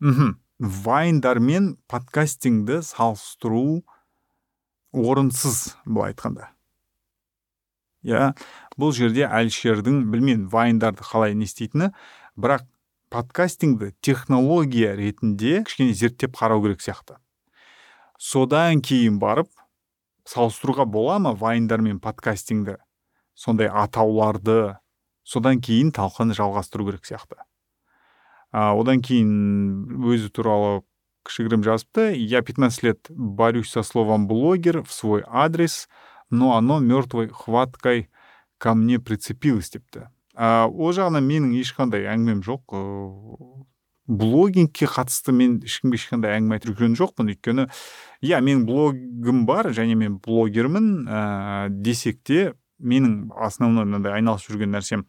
мхм 0.00 0.40
вайндармен 0.58 1.76
подкастингді 1.86 2.80
салыстыру 2.82 3.84
орынсыз 4.92 5.76
былай 5.84 6.14
айтқанда. 6.14 6.48
Иә 8.02 8.32
бұл 8.80 8.94
жерде 8.96 9.28
әлішердің 9.28 10.08
білмеймін 10.10 10.48
вайндарды 10.50 11.04
қалай 11.04 11.36
не 11.36 11.46
істейтіні 11.46 11.92
бірақ 12.34 12.64
подкастингді 13.12 13.92
технология 14.00 14.96
ретінде 14.96 15.62
кішкене 15.68 15.92
зерттеп 15.92 16.38
қарау 16.40 16.64
керек 16.64 16.82
сияқты. 16.82 17.20
Содан 18.18 18.82
кейін 18.82 19.16
барып 19.22 19.48
салыстыруға 20.28 20.84
бола 20.84 21.18
ма 21.22 21.32
вайндар 21.32 21.80
мен 21.80 22.00
подкастингді? 22.02 22.76
Сондай 23.34 23.70
атауларды 23.70 24.76
содан 25.24 25.62
кейін 25.62 25.94
талқыны 25.94 26.36
жалғастыру 26.36 26.90
керек 26.90 27.06
сияқты. 27.06 27.38
А, 28.50 28.74
одан 28.74 29.00
кейін 29.00 30.02
өзі 30.04 30.28
туралы 30.34 30.82
кішігірім 31.24 31.62
жазыпты. 31.64 32.12
Я 32.16 32.42
15 32.42 32.82
лет 32.82 33.06
борюсь 33.08 33.70
со 33.70 33.82
словом 33.82 34.26
блогер 34.26 34.82
в 34.82 34.92
свой 34.92 35.22
адрес 35.26 35.86
но 36.30 36.56
оно 36.56 36.78
мертвой 36.78 37.28
хваткой 37.28 38.10
ко 38.58 38.74
мне 38.74 38.98
прицепилось 38.98 39.70
депті. 39.70 40.08
Ол 40.36 40.92
жағынан 40.94 41.24
менің 41.24 41.54
ешқандай 41.58 42.06
әңгімем 42.10 42.44
жоқ 42.46 42.74
блогингке 44.08 44.88
қатысты 44.88 45.32
мен 45.36 45.58
ешкімге 45.64 46.00
ешқандай 46.00 46.38
әңгіме 46.38 46.56
айтып 46.56 46.72
жүрген 46.72 46.96
жоқпын. 46.98 47.28
Өйткені 47.34 47.68
иә 48.24 48.40
менің 48.40 48.64
блогым 48.68 49.44
бар 49.48 49.70
және 49.76 49.94
мен 50.00 50.16
блогермін. 50.24 50.88
Ә, 51.06 51.68
десек 51.68 52.22
те 52.24 52.54
менің 52.80 53.28
основной 53.36 53.84
мынандай 53.84 54.16
айналысып 54.18 54.56
жүрген 54.56 54.72
нәрсем 54.72 55.04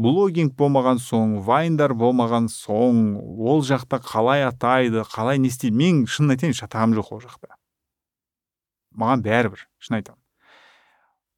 блогинг 0.00 0.56
болмаған 0.58 0.98
соң 1.02 1.38
вайндар 1.46 1.94
болмаған 1.94 2.48
соң 2.50 3.14
ол 3.20 3.62
жақта 3.66 4.00
қалай 4.02 4.46
атайды 4.48 5.04
қалай 5.06 5.38
не 5.38 5.52
істейді 5.52 5.76
мен 5.78 6.02
шынын 6.10 6.34
айтайын 6.34 6.58
шатағым 6.58 6.96
жоқ 6.98 7.12
ол 7.14 7.22
жақта. 7.22 7.54
Маған 8.94 9.22
бәрібір 9.26 9.66
шын 9.78 10.00
айтамын. 10.00 10.23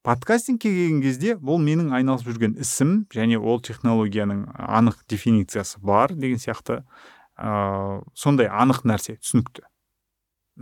Подкастингке 0.07 0.69
келген 0.71 1.01
кезде 1.03 1.33
бұл 1.35 1.59
менің 1.59 1.89
айналысып 1.97 2.29
жүрген 2.31 2.53
ісім 2.63 2.91
және 3.11 3.35
ол 3.41 3.59
технологияның 3.59 4.45
анық 4.55 5.01
дефинициясы 5.11 5.81
бар 5.83 6.13
деген 6.15 6.39
сияқты 6.39 6.77
ә, 7.35 7.99
сондай 8.15 8.47
анық 8.47 8.85
нәрсе 8.87 9.17
түсінікті. 9.19 9.65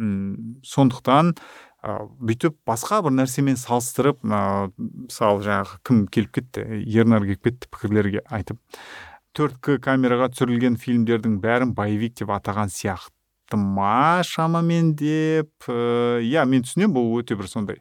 Үм, 0.02 0.56
сондықтан 0.66 1.36
ә, 1.38 1.98
бүйтіп 2.18 2.58
басқа 2.66 3.04
бір 3.06 3.14
нәрсемен 3.20 3.60
салыстырып 3.62 4.26
ә, 4.26 4.72
мысалы 4.80 5.44
жаңағы 5.46 5.78
кім 5.86 6.00
келіп 6.10 6.32
кетті 6.40 6.64
ернар 6.82 7.28
келіп 7.28 7.44
кетті 7.46 7.70
пікірлерге 7.70 8.24
айтып 8.26 8.58
төрт 9.38 9.60
к 9.62 9.78
камераға 9.86 10.32
түсірілген 10.34 10.80
фильмдердің 10.82 11.38
бәрін 11.44 11.76
боевик 11.78 12.18
деп 12.18 12.34
атаған 12.34 12.74
сияқты 12.74 13.62
ма 13.62 14.24
шамамен 14.26 14.96
деп 14.98 15.70
иә 15.70 16.48
мен 16.50 16.66
түсінемін 16.66 16.98
бұл 16.98 17.14
өте 17.20 17.38
бір 17.38 17.52
сондай 17.52 17.78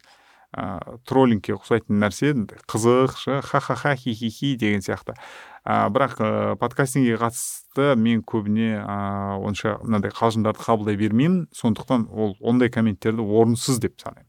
ә, 0.54 0.98
троллингке 1.06 1.54
ұқсайтын 1.56 1.98
нәрсе 1.98 2.32
қызық 2.70 3.16
ха 3.42 3.60
ха 3.60 3.74
ха 3.74 3.94
хи 3.96 4.14
хи 4.14 4.30
хи 4.30 4.54
деген 4.56 4.80
сияқты. 4.80 5.16
Ә, 5.64 5.88
бірақ 5.90 6.18
ә, 6.20 6.56
подкастингке 6.60 7.18
қатысты 7.18 7.94
мен 7.96 8.22
көбіне 8.22 8.80
ә, 8.80 9.38
онша 9.42 9.78
мынандай 9.82 10.12
қалжыңдарды 10.14 10.62
қабылдай 10.62 10.96
бермеймін. 11.00 11.48
Сондықтан 11.52 12.08
ол 12.12 12.36
ондай 12.40 12.70
комменттерді 12.70 13.24
орынсыз 13.24 13.80
деп 13.82 13.98
санаймын. 14.00 14.28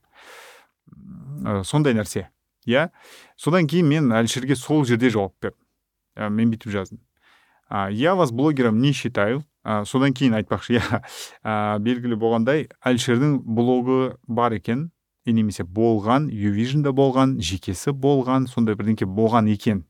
Ә, 1.45 1.63
сондай 1.63 1.93
нәрсе 1.93 2.29
иә. 2.65 2.89
Содан 3.37 3.67
кейін 3.67 3.91
мен 3.91 4.13
әлішерге 4.15 4.55
сол 4.55 4.85
жерде 4.85 5.11
жауап 5.13 5.35
бердім. 5.41 5.59
Ә, 6.15 6.29
мен 6.29 6.53
бүйтіп 6.53 6.71
жаздым. 6.71 7.03
Ә, 7.69 7.91
я 7.91 8.15
вас 8.15 8.31
блогером 8.31 8.79
не 8.79 8.93
считаю 8.93 9.43
ә, 9.65 9.83
содан 9.85 10.13
кейін 10.13 10.37
айтпақшы 10.39 10.77
иә 10.77 11.01
ә, 11.43 11.79
белгілі 11.83 12.15
болғандай 12.15 12.69
әлішердің 12.85 13.39
блогы 13.43 14.15
бар 14.27 14.55
екен. 14.55 14.91
и 15.24 15.32
немесе 15.32 15.64
болған 15.64 16.28
ювижнда 16.32 16.92
болған 16.96 17.38
жекесі 17.44 17.92
болған 17.92 18.48
сондай 18.48 18.76
бірдеңке 18.78 19.06
болған 19.06 19.50
екен 19.52 19.84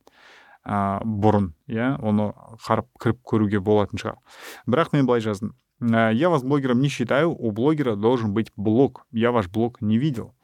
ә, 0.65 1.01
бұрын 1.05 1.53
иә 1.71 1.95
оны 2.03 2.33
қарап 2.67 2.89
кіріп 3.03 3.21
көруге 3.25 3.61
болатын 3.65 4.03
шығар 4.03 4.19
бірақ 4.67 4.93
мен 4.97 5.07
былай 5.07 5.23
жаздым 5.25 5.55
я 5.81 6.29
вас 6.29 6.43
блогером 6.43 6.81
не 6.81 6.89
считаю 6.89 7.31
у 7.31 7.53
блогера 7.53 7.97
должен 7.97 8.35
быть 8.35 8.53
блог 8.57 9.07
я 9.13 9.33
ваш 9.33 9.49
блог 9.49 9.81
не 9.81 9.99
видел 9.99 10.35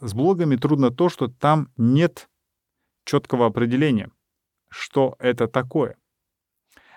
с 0.00 0.14
блогами 0.14 0.56
трудно 0.56 0.90
то 0.90 1.08
что 1.08 1.28
там 1.28 1.68
нет 1.76 2.28
четкого 3.04 3.46
определения 3.46 4.10
что 4.68 5.16
это 5.18 5.48
такое 5.48 5.96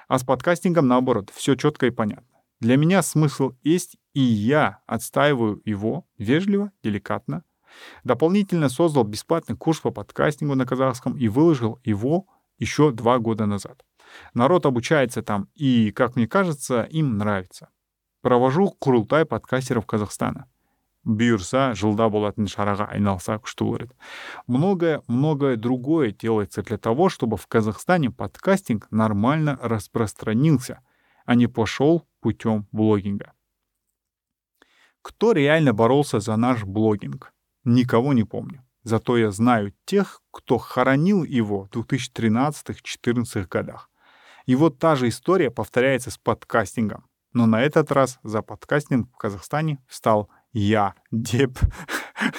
а 0.07 0.19
с 0.19 0.23
подкастингом 0.23 0.87
наоборот 0.87 1.31
все 1.33 1.55
четко 1.55 1.87
и 1.87 1.91
понятно 1.91 2.36
для 2.60 2.76
меня 2.76 3.02
смысл 3.02 3.52
есть, 3.62 3.96
и 4.14 4.20
я 4.20 4.80
отстаиваю 4.86 5.62
его 5.64 6.06
вежливо, 6.18 6.72
деликатно. 6.82 7.44
Дополнительно 8.04 8.68
создал 8.68 9.04
бесплатный 9.04 9.56
курс 9.56 9.80
по 9.80 9.90
подкастингу 9.90 10.54
на 10.54 10.66
казахском 10.66 11.16
и 11.16 11.28
выложил 11.28 11.78
его 11.84 12.26
еще 12.58 12.90
два 12.90 13.18
года 13.18 13.46
назад. 13.46 13.84
Народ 14.34 14.66
обучается 14.66 15.22
там, 15.22 15.48
и, 15.54 15.92
как 15.92 16.16
мне 16.16 16.26
кажется, 16.26 16.82
им 16.82 17.18
нравится. 17.18 17.68
Провожу 18.22 18.74
курултай 18.78 19.24
подкастеров 19.24 19.86
Казахстана. 19.86 20.46
бұйырса 21.08 21.72
жылда 21.78 22.08
болатын 22.12 22.48
шараға 22.52 22.88
айналса 22.92 23.38
күшті 23.40 23.64
болар 23.64 23.84
многое 24.46 25.00
многое 25.06 25.56
другое 25.56 26.10
делается 26.12 26.62
для 26.62 26.76
того 26.76 27.08
чтобы 27.08 27.36
в 27.36 27.46
казахстане 27.46 28.10
подкастинг 28.10 28.88
нормально 28.90 29.58
распространился 29.62 30.80
а 31.28 31.34
не 31.34 31.46
пошел 31.46 32.08
путем 32.20 32.66
блогинга. 32.72 33.34
Кто 35.02 35.32
реально 35.32 35.74
боролся 35.74 36.20
за 36.20 36.36
наш 36.36 36.64
блогинг? 36.64 37.34
Никого 37.64 38.14
не 38.14 38.24
помню. 38.24 38.64
Зато 38.82 39.18
я 39.18 39.30
знаю 39.30 39.74
тех, 39.84 40.22
кто 40.30 40.56
хоронил 40.56 41.24
его 41.24 41.64
в 41.64 41.70
2013-2014 41.70 43.46
годах. 43.46 43.90
И 44.46 44.54
вот 44.54 44.78
та 44.78 44.96
же 44.96 45.08
история 45.08 45.50
повторяется 45.50 46.10
с 46.10 46.16
подкастингом. 46.16 47.04
Но 47.34 47.44
на 47.44 47.60
этот 47.60 47.92
раз 47.92 48.18
за 48.22 48.40
подкастинг 48.40 49.12
в 49.12 49.18
Казахстане 49.18 49.84
встал 49.86 50.30
я, 50.52 50.94
Деп. 51.10 51.58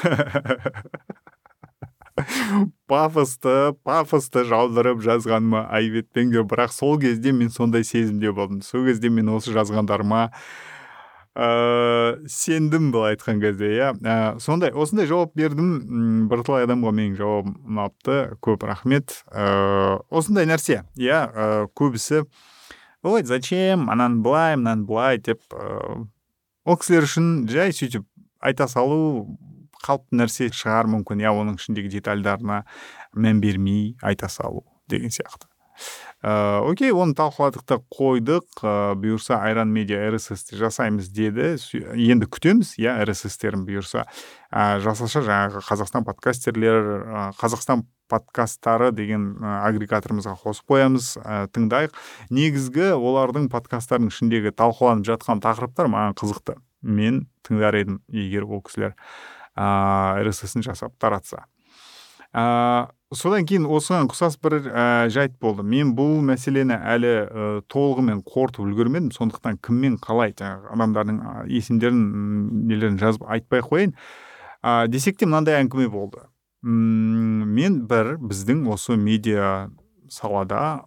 пафосты 2.89 3.73
пафосты 3.87 4.43
жаудырып 4.49 5.03
жазғаныма 5.05 5.65
айып 5.73 6.03
етпеңдер 6.03 6.47
бірақ 6.49 6.73
сол 6.75 6.99
кезде 7.01 7.31
мен 7.31 7.49
сондай 7.53 7.83
сезімде 7.83 8.31
болдым. 8.31 8.61
Сол 8.65 8.85
кезде 8.87 9.09
мен 9.13 9.29
осы 9.35 9.53
жазғандарыма 9.55 10.29
ә, 11.39 11.49
сендім 12.27 12.91
былай 12.91 13.15
айтқан 13.15 13.41
кезде 13.41 13.71
иә. 13.77 13.89
Ә, 14.03 14.39
сондай 14.43 14.73
осындай 14.73 15.07
жауап 15.09 15.35
бердім. 15.37 16.27
Бірталай 16.31 16.67
адамға 16.67 16.93
менің 16.95 17.17
жауабым 17.19 17.57
ұнапты. 17.69 18.19
Көп 18.43 18.65
рахмет. 18.67 19.21
Ә, 19.31 19.99
осындай 20.09 20.49
нәрсе 20.49 20.83
иә 20.97 21.67
көбісі 21.77 22.25
ой 23.03 23.23
зачем? 23.23 23.89
Ананы 23.89 24.21
былай 24.23 24.57
мынаны 24.57 24.85
былай 24.85 25.19
деп 25.23 25.41
ә, 25.53 26.03
ол 26.65 26.77
кісілер 26.79 27.07
үшін 27.07 27.47
жай 27.49 27.71
сөйтіп 27.71 28.03
айта 28.39 28.67
салу 28.67 29.37
қалыпты 29.85 30.19
нәрсе 30.19 30.49
шығар 30.53 30.89
мүмкін 30.91 31.23
иә 31.23 31.35
оның 31.35 31.59
ішіндегі 31.61 31.99
детальдарына 31.99 32.63
мән 33.15 33.39
бермей 33.43 33.95
айта 34.01 34.29
салу 34.29 34.65
деген 34.89 35.13
сияқты. 35.13 35.49
Ә, 36.19 36.59
окей 36.67 36.91
оны 36.91 37.15
талқыладық 37.15 37.63
та 37.63 37.77
қойдық. 37.93 38.43
Ә, 38.59 38.95
бұйырса 38.99 39.39
айран 39.39 39.71
медиа 39.71 40.09
рсс 40.11 40.51
жасаймыз 40.51 41.07
деді. 41.15 41.53
Енді 41.95 42.27
күтеміз 42.27 42.73
иә 42.81 42.97
рсстерін 43.07 43.63
бұйырса. 43.67 44.03
Ә, 44.51 44.81
жасаса 44.83 45.23
жаңағы 45.23 45.63
қазақстан 45.63 46.03
подкастерлер 46.07 46.91
қазақстан 47.39 47.85
подкасттары 48.11 48.91
деген 48.91 49.37
агрегаторымызға 49.39 50.35
қосып 50.43 50.67
қоямыз 50.73 51.13
ә, 51.23 51.47
тыңдайық. 51.55 51.95
Негізгі 52.33 52.91
олардың 52.97 53.47
подкасттарының 53.53 54.11
ішіндегі 54.11 54.51
талқыланып 54.59 55.07
жатқан 55.13 55.43
тақырыптар 55.45 55.87
маған 55.93 56.17
қызықты. 56.19 56.59
Мен 56.81 57.27
тыңдар 57.47 57.79
едім 57.79 58.01
егер 58.11 58.49
ол 58.49 58.63
кісілер 58.65 58.97
рссн 59.59 60.63
жасап 60.65 60.95
таратса. 60.99 61.45
Ә, 62.29 62.89
содан 63.15 63.47
кейін 63.49 63.65
осыған 63.65 64.09
ұқсас 64.09 64.37
бір 64.41 64.59
ә, 64.69 64.85
жайт 65.09 65.35
болды. 65.41 65.65
Мен 65.65 65.95
бұл 65.97 66.19
мәселені 66.25 66.77
әлі 66.77 67.13
ә, 67.25 67.47
толығымен 67.71 68.21
қорытып 68.27 68.67
үлгермедім. 68.67 69.09
Сондықтан 69.15 69.57
кіммен 69.65 69.97
қалай 70.03 70.35
жаңағы 70.37 70.73
адамдардың 70.75 71.21
есімдерін 71.49 72.03
нелерін 72.69 72.99
жазып 73.01 73.25
айтпай 73.25 73.65
қояйын. 73.65 73.95
Ә, 74.61 74.87
десек 74.87 75.17
те 75.17 75.25
мынандай 75.25 75.57
әңгіме 75.63 75.89
болды. 75.89 76.21
М 76.63 77.49
мен 77.55 77.81
бір 77.87 78.17
біздің 78.19 78.65
осы 78.69 78.97
медиа 78.99 79.69
салада 80.11 80.85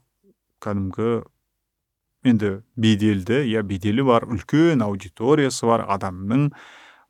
кәдімгі 0.63 1.23
енді 2.29 2.51
беделді 2.77 3.41
иә 3.49 3.63
беделі 3.67 4.05
бар 4.07 4.27
үлкен 4.29 4.85
аудиториясы 4.85 5.67
бар 5.67 5.87
адамның 5.97 6.51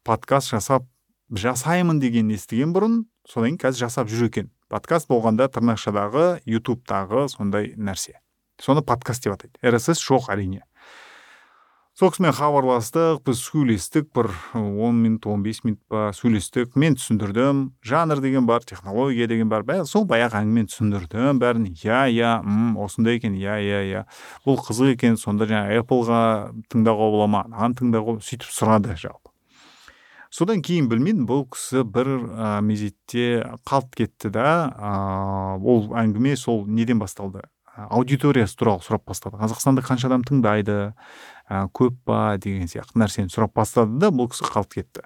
подкаст 0.07 0.55
жасап 0.55 0.87
жасаймын 1.33 2.01
деген 2.03 2.33
естіген 2.35 2.75
бұрын 2.77 3.05
содан 3.29 3.55
кейін 3.55 3.61
қазір 3.63 3.87
жасап 3.87 4.11
жүр 4.13 4.29
екен. 4.29 4.51
Подкаст 4.73 5.09
болғанда 5.09 5.49
тырнақшадағы 5.53 6.43
ютубтағы 6.49 7.29
сондай 7.33 7.73
нәрсе. 7.77 8.19
Соны 8.61 8.83
подкаст 8.85 9.25
деп 9.25 9.39
атайды. 9.39 9.57
рсс 9.65 10.01
жоқ 10.01 10.29
әрине. 10.33 10.63
Сол 11.93 12.09
кісімен 12.09 12.33
хабарластық 12.33 13.19
біз 13.25 13.41
сөйлестік 13.45 14.07
бір 14.17 14.31
он 14.57 15.03
минут 15.03 15.27
он 15.27 15.43
бес 15.43 15.61
минут 15.65 15.81
па 15.89 16.11
сөйлестік. 16.17 16.73
Мен 16.77 16.97
түсіндірдім. 16.97 17.75
Жанр 17.85 18.21
деген 18.21 18.47
бар 18.47 18.65
технология 18.65 19.27
деген 19.29 19.49
бар. 19.49 19.61
Бәрі 19.63 19.85
сол 19.85 20.07
баяғы 20.09 20.41
әңгімені 20.41 20.73
түсіндірдім. 20.73 21.41
Бәрін 21.41 21.69
иә 21.73 22.07
иә 22.13 22.33
осындай 22.81 23.21
екен 23.21 23.37
иә 23.37 23.59
иә 23.61 23.83
иә. 23.91 24.07
Бұл 24.47 24.57
қызық 24.65 24.95
екен. 24.97 25.21
Сонда 25.21 25.45
жаңағы 25.45 25.83
эпплға 25.83 26.23
тыңдауға 26.73 27.11
бола 27.13 27.29
ма? 27.29 27.45
Анаған 27.51 27.77
тыңдауға 27.77 28.21
сөйтіп 28.25 28.49
сұрады 28.49 28.97
содан 30.33 30.63
кейін 30.65 30.89
білмеймін 30.89 31.27
бұл 31.29 31.45
кісі 31.53 31.85
бір 31.85 32.09
ә, 32.33 32.61
мезетте 32.65 33.45
қалт 33.69 33.93
кетті 33.97 34.33
да 34.33 34.47
ә, 34.73 34.93
ол 35.61 35.93
әңгіме 35.93 36.35
сол 36.41 36.65
неден 36.67 37.03
басталды? 37.03 37.45
Аудиториясы 37.73 38.57
туралы 38.57 38.85
сұрап 38.85 39.05
бастады. 39.09 39.39
Қазақстанда 39.41 39.85
қанша 39.85 40.09
адам 40.09 40.25
тыңдайды 40.29 40.79
ә, 41.49 41.67
көп 41.77 42.01
па 42.09 42.39
деген 42.41 42.69
сияқты 42.69 43.01
нәрсені 43.01 43.33
сұрап 43.33 43.55
бастады 43.57 44.01
да 44.01 44.13
бұл 44.13 44.33
кісі 44.33 44.49
қалт 44.49 44.73
кетті. 44.73 45.05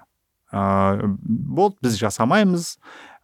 Ә, 0.51 1.03
болды 1.19 1.83
біз 1.83 1.99
жасамаймыз. 1.99 2.71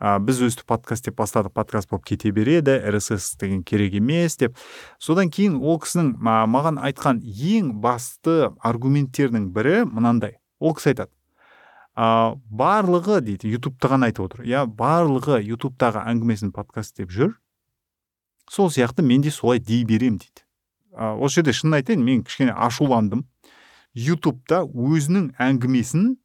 Ә, 0.03 0.19
біз 0.19 0.43
өстіп 0.43 0.67
подкаст 0.67 1.07
деп 1.07 1.19
бастадық 1.23 1.55
подкаст 1.55 1.91
болып 1.91 2.03
кете 2.11 2.31
береді 2.35 2.81
рсс 2.91 3.37
деген 3.39 3.63
керек 3.63 3.95
емес 3.99 4.35
деп. 4.39 4.59
Содан 4.99 5.31
кейін 5.31 5.55
ол 5.63 5.79
кісінің 5.79 6.17
маған 6.19 6.83
айтқан 6.83 7.23
ең 7.23 7.77
басты 7.83 8.51
аргументтердің 8.59 9.53
бірі 9.55 9.85
мынандай. 9.87 10.41
Ол 10.59 10.75
кісі 10.75 10.91
айтады 10.91 11.11
ә, 11.95 12.35
барлығы 12.49 13.19
дейді 13.25 13.51
ютубты 13.53 13.89
ғана 13.91 14.09
айтып 14.09 14.27
отыр. 14.27 14.45
Иә 14.47 14.65
барлығы 14.65 15.41
ютубтағы 15.43 16.03
әңгімесін 16.09 16.53
подкаст 16.55 16.97
деп 16.97 17.13
жүр. 17.13 17.35
Сол 18.49 18.71
сияқты 18.73 19.05
мен 19.05 19.21
де 19.21 19.31
солай 19.31 19.59
дей 19.59 19.85
беремін 19.85 20.19
дейді. 20.23 20.45
Ә, 20.93 21.13
осы 21.17 21.41
жерде 21.41 21.53
шынын 21.53 21.79
айтайын 21.79 22.03
мен 22.03 22.23
кішкене 22.23 22.53
ашуландым. 22.53 23.27
Ютубта 23.93 24.63
өзінің 24.65 25.33
әңгімесін 25.37 26.15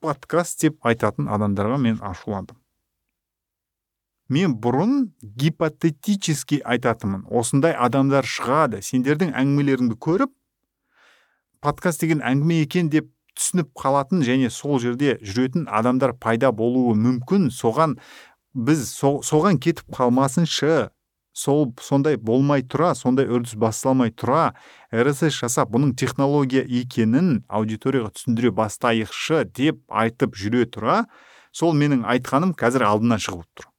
подкаст 0.00 0.60
деп 0.64 0.80
айтатын 0.86 1.28
адамдарға 1.28 1.78
мен 1.80 2.00
ашуландым. 2.04 2.56
Мен 4.30 4.54
бұрын 4.62 5.10
гипотетически 5.20 6.60
айтатынмын. 6.62 7.24
Осындай 7.26 7.74
адамдар 7.74 8.28
шығады 8.28 8.78
сендердің 8.86 9.32
әңгімелеріңді 9.34 9.96
көріп 9.98 10.30
подкаст 11.60 12.04
деген 12.04 12.22
әңгіме 12.22 12.60
екен 12.62 12.92
деп 12.92 13.10
түсініп 13.38 13.70
қалатын 13.78 14.24
және 14.26 14.50
сол 14.50 14.80
жерде 14.82 15.18
жүретін 15.22 15.66
адамдар 15.70 16.14
пайда 16.14 16.52
болуы 16.52 16.94
мүмкін. 16.98 17.50
Соған 17.54 17.98
біз 18.54 18.86
соған 18.98 19.60
кетіп 19.62 19.90
қалмасыншы. 19.96 20.90
Сол 21.32 21.70
сондай 21.80 22.16
болмай 22.18 22.64
тұра 22.66 22.94
сондай 22.98 23.28
үрдіс 23.30 23.54
басталмай 23.54 24.10
тұра. 24.10 24.54
рсс 24.92 25.30
жасап 25.30 25.70
бұның 25.70 25.94
технология 25.94 26.64
екенін 26.66 27.44
аудиторияға 27.48 28.10
түсіндіре 28.16 28.50
бастайықшы 28.50 29.44
деп 29.54 29.78
айтып 29.88 30.34
жүре 30.34 30.66
тұра. 30.66 31.04
Сол 31.52 31.74
менің 31.74 32.02
айтқаным 32.02 32.54
қазір 32.58 32.82
алдынан 32.86 33.22
шығып 33.22 33.46
тұр 33.54 33.70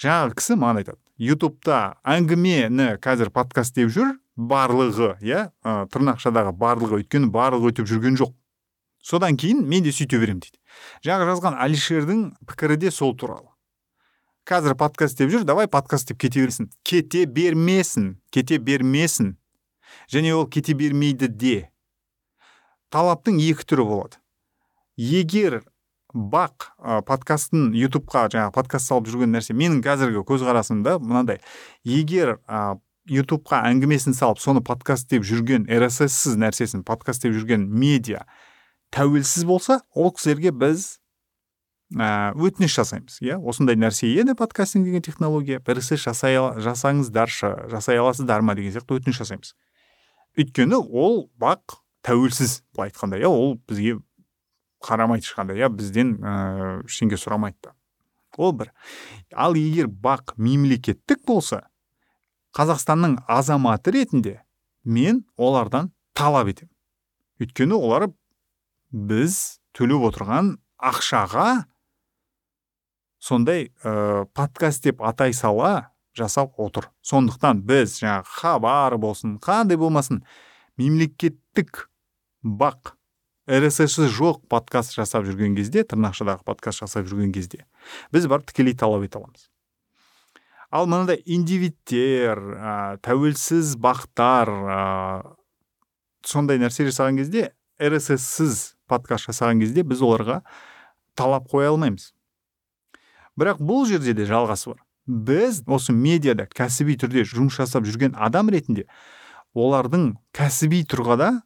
жаңағы 0.00 0.36
кісі 0.36 0.56
маған 0.60 0.80
айтады. 0.82 0.98
Ютубта 1.16 1.96
әңгімені 2.04 2.96
қазір 3.02 3.30
подкаст 3.32 3.76
деп 3.78 3.92
жүр 3.94 4.16
барлығы 4.36 5.14
иә 5.24 5.46
тырнақшадағы 5.92 6.52
барлығы 6.60 7.00
өйткені 7.00 7.30
барлығы 7.32 7.72
өтіп 7.72 7.88
жүрген 7.88 8.18
жоқ 8.20 8.34
содан 9.06 9.36
кейін 9.38 9.62
мен 9.70 9.84
де 9.86 9.92
сөйте 9.94 10.18
беремін 10.18 10.42
дейді. 10.42 10.58
Жаңағы 11.06 11.30
жазған 11.30 11.58
әлишердің 11.62 12.22
пікірі 12.50 12.76
де 12.82 12.90
сол 12.90 13.14
туралы. 13.14 13.52
Қазір 14.46 14.74
подкаст 14.78 15.18
деп 15.18 15.30
жүр 15.30 15.46
давай 15.46 15.68
подкаст 15.70 16.10
деп 16.10 16.18
кете 16.18 16.42
берсін. 16.42 16.70
Кете 16.82 17.24
бермесін 17.26 18.16
кете 18.34 18.58
бермесін. 18.58 19.36
Және 20.10 20.34
ол 20.34 20.46
кете 20.50 20.74
бермейді 20.74 21.28
де. 21.28 21.56
Талаптың 22.90 23.38
екі 23.42 23.66
түрі 23.66 23.86
болады. 23.86 24.18
Егер 24.96 25.62
бақ 26.14 26.70
ә, 26.78 27.02
подкастын 27.06 27.74
ютубқа 27.76 28.26
жаңағы 28.32 28.54
подкаст 28.54 28.90
салып 28.90 29.10
жүрген 29.10 29.34
нәрсе 29.34 29.54
менің 29.54 29.82
қазіргі 29.84 30.22
көзқарасымда 30.26 30.96
мынандай. 31.02 31.42
Егер 31.84 32.38
ә, 32.46 32.78
ютубқа 33.10 33.62
әңгімесін 33.68 34.16
салып 34.16 34.40
соны 34.42 34.62
подкаст 34.64 35.10
деп 35.10 35.26
жүрген 35.26 35.68
рсс 35.70 36.34
нәрсесін 36.38 36.86
подкаст 36.86 37.26
деп 37.26 37.36
жүрген 37.36 37.66
медиа 37.66 38.24
тәуелсіз 38.94 39.44
болса 39.48 39.80
ол 39.94 40.12
кісілерге 40.14 40.52
біз 40.52 40.98
ә, 41.94 42.32
өтініш 42.34 42.76
жасаймыз. 42.80 43.20
Иә 43.22 43.38
осындай 43.38 43.78
нәрсе 43.78 44.08
еді 44.10 44.36
подкастинг 44.38 44.86
деген 44.88 45.02
технология. 45.02 45.60
Бір 45.60 45.80
іс 45.82 45.92
жасай 46.02 46.38
жасаңыздаршы 46.38 47.70
жасай 47.72 48.00
аласыздар 48.02 48.42
ма 48.42 48.56
деген 48.58 48.74
сияқты 48.74 48.98
өтініш 49.00 49.22
жасаймыз. 49.22 49.54
Өйткені 50.36 50.80
ол 50.80 51.28
бақ 51.38 51.80
тәуелсіз 52.06 52.62
былай 52.74 52.90
айтқанда. 52.90 53.20
Иә 53.20 53.30
ол 53.30 53.56
бізге 53.68 53.98
қарамайды 54.82 55.26
ешқандай. 55.26 55.60
Иә 55.62 55.70
бізден 55.70 56.16
ыыы 56.18 56.82
ә, 56.82 56.84
ештеңе 56.86 57.18
сұрамайды 57.20 57.70
да. 57.70 57.76
Ол 58.36 58.52
бір. 58.52 58.72
Ал 59.32 59.56
егер 59.56 59.88
бақ 59.88 60.34
мемлекеттік 60.36 61.24
болса 61.26 61.66
қазақстанның 62.56 63.20
азаматы 63.28 63.92
ретінде 63.92 64.40
мен 64.84 65.24
олардан 65.36 65.92
талап 66.16 66.48
етемін. 66.48 66.72
Өйткені 67.40 67.76
олар 67.76 68.10
біз 68.96 69.60
төлеп 69.76 70.06
отырған 70.08 70.54
ақшаға 70.80 71.66
сондай 73.20 73.68
ә, 73.84 74.24
подкаст 74.32 74.86
деп 74.86 75.02
атай 75.04 75.34
сала 75.36 75.92
жасап 76.16 76.56
отыр. 76.56 76.88
Сондықтан 77.04 77.60
біз 77.66 77.98
жаңағы 78.00 78.30
хабар 78.38 78.96
болсын 79.00 79.36
қандай 79.42 79.76
болмасын 79.76 80.22
мемлекеттік 80.80 81.88
бақ 82.40 82.94
рсс 83.46 83.98
жоқ 84.16 84.46
подкаст 84.48 84.96
жасап 84.96 85.26
жүрген 85.28 85.56
кезде 85.58 85.84
тырнақшадағы 85.84 86.46
подкаст 86.48 86.80
жасап 86.86 87.06
жүрген 87.10 87.34
кезде 87.36 87.66
біз 88.16 88.26
барып 88.32 88.48
тікелей 88.48 88.74
талап 88.74 89.04
ете 89.04 89.20
аламыз. 89.20 89.50
Ал 90.70 90.88
мынандай 90.88 91.20
индивидтер 91.24 92.40
ә, 92.40 92.96
тәуелсіз 93.04 93.76
бақтар 93.76 94.50
ә, 94.50 94.80
сондай 96.24 96.58
нәрсе 96.58 96.88
жасаған 96.88 97.20
кезде 97.20 97.52
рсс 97.76 98.75
подкаст 98.88 99.30
жасаған 99.30 99.62
кезде 99.62 99.84
біз 99.86 100.02
оларға 100.06 100.40
талап 101.18 101.48
қоя 101.52 101.72
алмаймыз. 101.72 102.12
Бірақ 103.36 103.60
бұл 103.60 103.86
жерде 103.88 104.14
де 104.16 104.26
жалғасы 104.28 104.72
бар. 104.72 104.82
Біз 105.06 105.62
осы 105.70 105.94
медиада 105.94 106.48
кәсіби 106.50 106.96
түрде 106.98 107.26
жұмыс 107.28 107.60
жасап 107.60 107.86
жүрген 107.86 108.16
адам 108.18 108.50
ретінде 108.50 108.86
олардың 109.54 110.16
кәсіби 110.34 110.82
тұрғада 110.90 111.42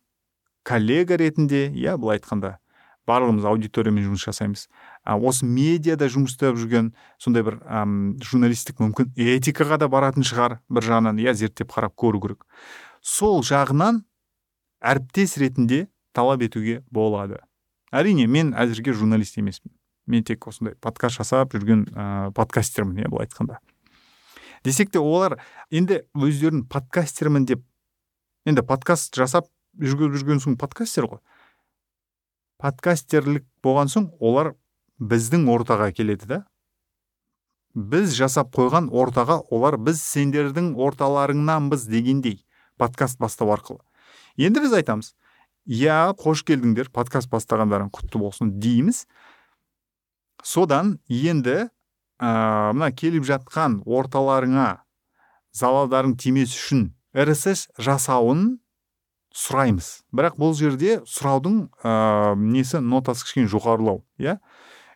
коллега 0.65 1.19
ретінде 1.21 1.69
иә 1.75 1.97
былай 2.01 2.21
айтқанда 2.21 2.57
барлығымыз 3.09 3.47
аудиториямен 3.49 4.07
жұмыс 4.07 4.25
жасаймыз. 4.29 4.67
А, 5.05 5.17
осы 5.17 5.47
медиада 5.47 6.09
жұмыс 6.13 6.37
істеп 6.37 6.59
жүрген 6.61 6.93
сондай 7.19 7.45
бір 7.47 7.59
әм, 7.67 8.17
журналистік 8.23 8.81
мүмкін 8.83 9.13
этикаға 9.17 9.81
да 9.81 9.89
баратын 9.91 10.27
шығар 10.27 10.61
бір 10.71 10.87
жағынан 10.87 11.21
иә 11.23 11.35
зерттеп 11.35 11.73
қарап 11.75 11.97
көру 11.99 12.21
керек. 12.23 12.45
Сол 13.01 13.43
жағынан 13.47 14.03
әріптес 14.81 15.37
ретінде 15.41 15.87
талап 16.13 16.43
етуге 16.43 16.81
болады. 16.91 17.41
Әрине 17.93 18.27
мен 18.27 18.53
әзірге 18.55 18.95
журналист 18.95 19.39
емеспін. 19.39 19.73
Мен 20.07 20.25
тек 20.25 20.47
осындай 20.47 20.75
подкаст 20.81 21.19
жасап 21.21 21.55
жүрген 21.55 21.87
ә, 21.91 22.31
подкастермін 22.35 23.03
иә 23.05 23.11
былай 23.11 23.29
айтқанда. 23.29 23.59
Десек 24.65 24.91
те 24.93 24.99
олар 24.99 25.39
енді 25.71 26.03
өздерін 26.15 26.67
подкастермін 26.69 27.47
деп 27.49 27.65
енді 28.49 28.65
подкаст 28.67 29.15
жасап 29.17 29.49
жүргізіп 29.79 30.19
жүрген 30.21 30.43
соң 30.43 30.57
подкастер 30.61 31.07
ғой. 31.11 31.21
Подкастерлік 32.61 33.47
болған 33.65 33.91
соң 33.93 34.11
олар 34.21 34.55
біздің 35.01 35.47
ортаға 35.53 35.91
келеді 35.97 36.29
да. 36.29 36.41
Біз 37.75 38.17
жасап 38.19 38.51
қойған 38.57 38.91
ортаға 38.91 39.41
олар 39.55 39.79
біз 39.79 40.03
сендердің 40.03 40.75
орталарыңнанбыз 40.75 41.87
дегендей 41.89 42.43
подкаст 42.77 43.21
бастау 43.23 43.55
арқылы. 43.55 43.81
Енді 44.37 44.65
біз 44.65 44.75
айтамыз 44.81 45.15
иә 45.71 46.17
қош 46.19 46.43
келдіңдер 46.49 46.89
подкаст 46.91 47.31
бастағандарың 47.31 47.93
құтты 47.95 48.19
болсын 48.19 48.57
дейміз. 48.59 49.05
Содан 50.43 50.97
енді 51.07 51.69
ә, 52.19 52.73
мына 52.75 52.91
келіп 52.91 53.23
жатқан 53.29 53.79
орталарыңа 53.87 54.83
залалдарың 55.55 56.17
тимес 56.19 56.57
үшін 56.57 56.89
рсс 57.15 57.69
жасауын 57.79 58.59
сұраймыз. 59.31 60.01
Бірақ 60.11 60.41
бұл 60.43 60.57
жерде 60.59 60.99
сұраудың 61.07 61.63
ә, 61.85 62.35
несі 62.35 62.83
нотасы 62.83 63.29
кішкене 63.29 63.53
жоғарылау 63.53 64.03
иә. 64.19 64.41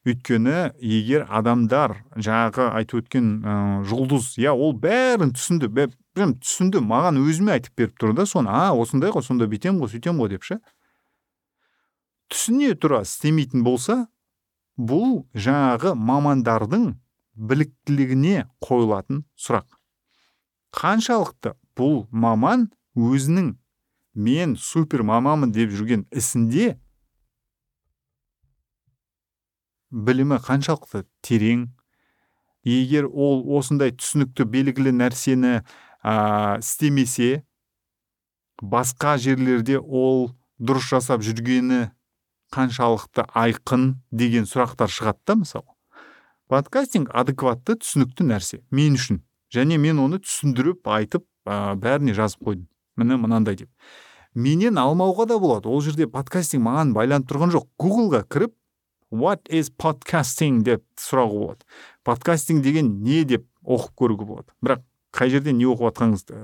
Өйткені 0.04 0.74
егер 0.82 1.28
адамдар 1.30 2.00
жаңағы 2.16 2.72
айтып 2.80 3.04
өткен 3.04 3.30
ә, 3.46 3.54
жұлдыз 3.86 4.34
иә 4.42 4.58
ол 4.58 4.74
бәрін 4.74 5.36
түсінді 5.38 5.70
прям 6.14 6.34
түсінді 6.38 6.80
маған 6.84 7.18
өзіме 7.22 7.56
айтып 7.56 7.76
беріп 7.78 7.98
тұр 8.00 8.14
да 8.16 8.26
соны 8.26 8.52
а 8.52 8.72
осындай 8.78 9.12
ғой 9.14 9.24
сонда 9.26 9.48
бүйтемін 9.50 9.82
ғой 9.82 9.92
сөйтемін 9.94 10.22
ғой 10.22 10.34
деп 10.34 10.46
ше. 10.46 10.58
Түсіне 12.30 12.74
тұра 12.78 13.02
істемейтін 13.04 13.64
болса 13.66 14.04
бұл 14.78 15.24
жаңағы 15.34 15.94
мамандардың 15.98 16.94
біліктілігіне 17.34 18.46
қойылатын 18.62 19.24
сұрақ. 19.34 19.66
Қаншалықты 20.74 21.54
бұл 21.78 22.06
маман 22.10 22.70
өзінің 22.94 23.54
мен 24.14 24.56
супер 24.56 25.02
мамамын 25.02 25.52
деп 25.54 25.74
жүрген 25.74 26.06
ісінде 26.14 26.76
білімі 29.90 30.38
қаншалықты 30.42 31.04
терең 31.26 31.68
егер 32.66 33.06
ол 33.06 33.42
осындай 33.58 33.92
түсінікті 33.94 34.46
белгілі 34.50 34.94
нәрсені 34.94 35.58
ә, 36.04 36.60
істемесе 36.60 37.44
басқа 38.62 39.16
жерлерде 39.18 39.78
ол 39.80 40.34
дұрыс 40.60 40.86
жасап 40.92 41.24
жүргені 41.24 41.88
қаншалықты 42.54 43.26
айқын 43.34 43.94
деген 44.12 44.46
сұрақтар 44.46 44.92
шығады 44.92 45.20
да 45.26 45.38
мысалы. 45.40 45.70
Подкастинг 46.52 47.10
адекватты 47.16 47.78
түсінікті 47.80 48.28
нәрсе 48.28 48.60
мен 48.70 48.98
үшін. 48.98 49.22
Және 49.54 49.78
мен 49.80 49.98
оны 50.02 50.20
түсіндіріп 50.22 50.86
айтып 50.86 51.24
ә, 51.48 51.74
бәріне 51.80 52.14
жазып 52.14 52.44
қойдым. 52.44 52.68
Міне 53.00 53.16
мынандай 53.18 53.56
деп. 53.56 53.70
Менен 54.34 54.78
алмауға 54.78 55.26
да 55.30 55.38
болады. 55.38 55.70
Ол 55.70 55.80
жерде 55.82 56.06
подкастинг 56.10 56.62
маған 56.66 56.92
байланып 56.94 57.30
тұрған 57.30 57.54
жоқ. 57.54 57.66
Гуглға 57.80 58.24
кіріп 58.28 58.54
what 59.14 59.48
is 59.48 59.70
podcasting 59.70 60.62
деп 60.66 60.84
сұрауға 61.00 61.38
болады. 61.38 61.66
Подкастинг 62.04 62.62
деген 62.62 63.00
не 63.02 63.24
деп 63.24 63.46
оқып 63.64 63.94
көруге 64.02 64.26
болады. 64.26 64.50
Бірақ 64.62 64.82
қай 65.14 65.30
жерде 65.32 65.54
не 65.54 65.66
оқып 65.70 65.88
жатқаныңызды 65.92 66.38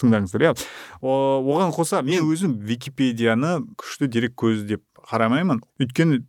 тыңдаңыздар 0.00 0.44
иә. 0.46 0.54
Оған 1.00 1.74
қоса 1.76 2.02
мен 2.06 2.26
өзім 2.26 2.58
википедияны 2.66 3.60
күшті 3.78 4.10
дерек 4.10 4.34
көзі 4.38 4.66
деп 4.74 4.82
қарамаймын. 5.10 5.62
Өйткені 5.80 6.24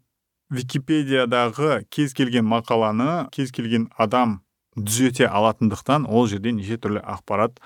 википедиядағы 0.53 1.81
кез 1.91 2.13
келген 2.17 2.47
мақаланы 2.47 3.27
кез 3.35 3.51
келген 3.51 3.89
адам 3.97 4.41
түзете 4.77 5.27
алатындықтан 5.27 6.05
ол 6.07 6.27
жерде 6.29 6.53
неше 6.53 6.77
түрлі 6.77 7.01
ақпарат 7.01 7.57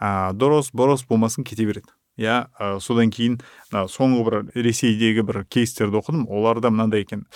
ә, 0.00 0.32
дұрыс 0.32 0.72
бұрыс 0.74 1.04
болмасын 1.06 1.44
кете 1.44 1.66
береді. 1.68 1.92
Иә 2.20 2.36
ә, 2.58 2.78
содан 2.80 3.10
кейін 3.14 3.38
мына 3.72 3.84
соңғы 3.90 4.24
бір 4.28 4.64
ресейдегі 4.66 5.24
бір 5.26 5.42
кейстерді 5.50 6.00
оқыдым. 6.00 6.26
Оларда 6.30 6.70
мынандай 6.70 7.04
екен. 7.04 7.26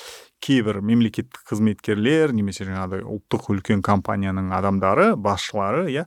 Кейбір 0.44 0.80
мемлекеттік 0.86 1.42
қызметкерлер 1.50 2.32
немесе 2.32 2.66
жаңағыдай 2.68 3.02
ұлттық 3.02 3.50
үлкен 3.54 3.82
компанияның 3.82 4.52
адамдары 4.54 5.14
басшылары 5.16 5.88
иә 5.90 6.06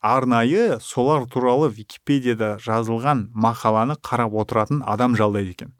арнайы 0.00 0.80
солар 0.80 1.26
туралы 1.28 1.68
википедияда 1.72 2.56
жазылған 2.60 3.30
мақаланы 3.32 3.96
қарап 4.00 4.36
отыратын 4.42 4.82
адам 4.86 5.16
жалдайды 5.16 5.56
екен. 5.56 5.74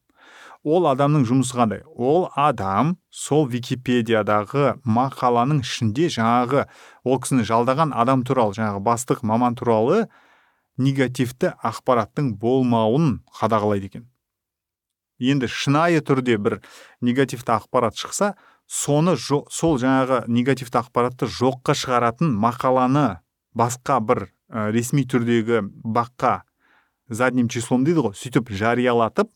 Ол 0.63 0.85
адамның 0.91 1.25
жұмысы 1.25 1.57
қандай? 1.57 1.81
Ол 1.97 2.27
адам 2.37 2.99
сол 3.09 3.47
википедиядағы 3.49 4.75
мақаланың 4.85 5.63
ішінде 5.65 6.11
жаңағы 6.13 6.67
ол 7.05 7.21
кісіні 7.21 7.47
жалдаған 7.49 7.95
адам 7.97 8.27
туралы 8.29 8.53
жаңағы 8.59 8.83
бастық 8.85 9.23
маман 9.25 9.57
туралы 9.57 10.03
негативті 10.81 11.53
ақпараттың 11.67 12.35
болмауын 12.41 13.21
қадағалайды 13.41 13.91
екен. 13.91 14.07
Енді 15.21 15.51
шынайы 15.53 16.01
түрде 16.01 16.39
бір 16.41 16.61
негативті 17.05 17.53
ақпарат 17.59 17.99
шықса 18.01 18.35
соны 18.65 19.17
сол 19.21 19.77
жаңағы 19.83 20.23
негативті 20.33 20.81
ақпаратты 20.81 21.29
жоққа 21.29 21.75
шығаратын 21.77 22.33
мақаланы 22.41 23.21
басқа 23.53 23.99
бір 24.01 24.23
ә, 24.49 24.71
ресми 24.73 25.05
түрдегі 25.05 25.61
баққа 25.85 26.41
задним 27.11 27.51
числом 27.51 27.85
дейді 27.85 28.07
ғой 28.07 28.17
сөйтіп 28.17 28.53
жариялатып 28.55 29.33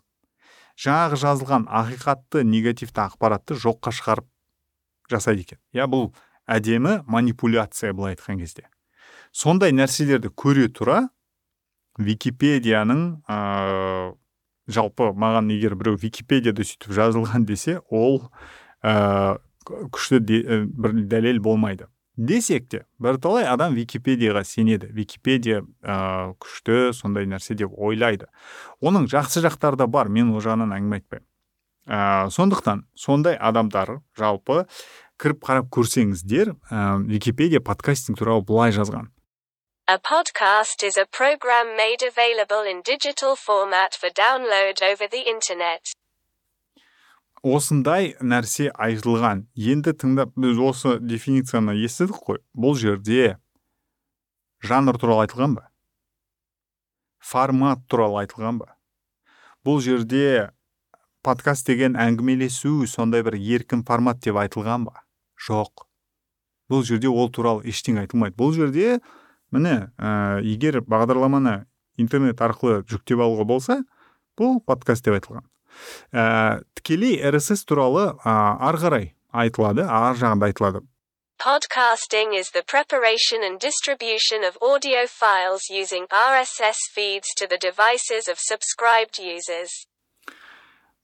жаңағы 0.80 1.18
жазылған 1.20 1.66
ақиқатты 1.68 2.44
негативті 2.46 3.04
ақпаратты 3.04 3.58
жоққа 3.58 3.92
шығарып 3.94 4.30
жасайды 5.10 5.44
екен. 5.44 5.60
Иә 5.74 5.86
бұл 5.90 6.12
әдемі 6.46 7.02
манипуляция 7.06 7.92
былай 7.92 8.14
айтқан 8.14 8.38
кезде. 8.40 8.68
Сондай 9.32 9.74
нәрселерді 9.74 10.30
көре 10.30 10.70
тұра 10.70 11.08
википедияның 11.98 13.02
ә, 13.28 14.14
жалпы 14.66 15.10
маған 15.12 15.50
егер 15.54 15.76
біреу 15.78 15.98
википедияда 16.00 16.64
сөйтіп 16.66 16.94
жазылған 16.96 17.44
десе 17.46 17.80
ол 17.90 18.22
ә, 18.82 19.38
күшті 19.64 20.20
бір 20.20 20.96
дәлел 21.08 21.40
болмайды. 21.40 21.88
Десек 22.16 22.68
те 22.70 22.84
бірталай 23.02 23.46
адам 23.50 23.74
википедияға 23.74 24.44
сенеді. 24.46 24.90
Википедия 24.94 25.64
ә, 25.82 26.34
күшті 26.38 26.92
сондай 26.94 27.26
нәрсе 27.26 27.56
деп 27.58 27.74
ойлайды. 27.74 28.28
Оның 28.80 29.08
жақсы 29.10 29.42
жақтары 29.42 29.80
да 29.80 29.88
бар 29.90 30.08
мен 30.08 30.30
ол 30.30 30.42
жағынан 30.44 30.76
әңгіме 30.76 31.00
айтпаймын. 31.00 31.26
Ә, 31.90 32.30
сондықтан 32.30 32.86
сондай 32.94 33.34
адамдар 33.34 33.98
жалпы 34.16 34.64
кіріп 35.20 35.42
қарап 35.42 35.66
көрсеңіздер 35.74 36.54
ә, 36.70 37.02
википедия 37.02 37.60
подкастинг 37.60 38.18
туралы 38.18 38.46
былай 38.46 38.72
жазған. 38.72 39.10
A 39.86 39.98
podcast 39.98 40.82
is 40.82 40.96
a 40.96 41.04
program 41.04 41.76
made 41.76 42.02
available 42.02 42.62
in 42.62 42.80
digital 42.80 43.36
format 43.36 43.92
for 43.94 44.08
download 44.08 44.80
over 44.80 45.06
the 45.06 45.28
internet. 45.28 45.92
осындай 47.42 48.14
нәрсе 48.22 48.70
айтылған. 48.72 49.42
Енді 49.54 49.92
тыңдап 49.92 50.30
біз 50.40 50.56
осы 50.56 50.92
дефиницияны 51.04 51.74
естідік 51.76 52.16
қой. 52.16 52.38
Бұл 52.56 52.72
жерде 52.80 53.36
жанр 54.64 54.96
туралы 54.96 55.26
айтылған 55.26 55.58
ба? 55.58 55.68
Формат 57.20 57.82
туралы 57.86 58.22
айтылған 58.22 58.62
ба? 58.62 58.78
Бұл 59.68 59.82
жерде 59.84 60.48
подкаст 61.20 61.66
деген 61.66 62.00
әңгімелесу 62.00 62.86
сондай 62.88 63.20
бір 63.20 63.36
еркін 63.36 63.84
формат 63.84 64.24
деп 64.24 64.40
айтылған 64.40 64.88
ба? 64.88 65.04
Жоқ. 65.36 65.84
Бұл 66.72 66.88
жерде 66.88 67.12
ол 67.12 67.28
туралы 67.28 67.68
ештеңе 67.68 68.06
айтылмайды. 68.06 68.32
Бұл 68.40 68.56
жерде 68.56 69.02
міне 69.54 69.74
ә, 69.96 70.40
егер 70.42 70.80
бағдарламаны 70.82 71.64
интернет 72.00 72.40
арқылы 72.42 72.82
жүктеп 72.90 73.22
алуға 73.22 73.46
болса 73.48 73.76
бұл 74.38 74.58
подкаст 74.66 75.06
деп 75.06 75.18
айтылған 75.18 75.46
ә, 76.12 76.64
тікелей 76.78 77.20
rss 77.30 77.64
туралы 77.68 78.10
ә, 78.24 78.34
ары 78.58 78.82
қарай 78.82 79.06
айтылады 79.30 79.86
ар 79.86 80.18
жағында 80.18 80.50
айтылады 80.50 80.84
Podcasting 81.44 82.32
is 82.32 82.52
the 82.52 82.62
preparation 82.62 83.42
and 83.42 83.58
distribution 83.60 84.44
of 84.48 84.56
audio 84.62 85.04
files 85.06 85.68
using 85.68 86.06
RSS 86.08 86.78
feeds 86.94 87.34
to 87.36 87.46
the 87.46 87.58
devices 87.58 88.28
of 88.28 88.38
subscribed 88.38 89.18
users. 89.18 89.84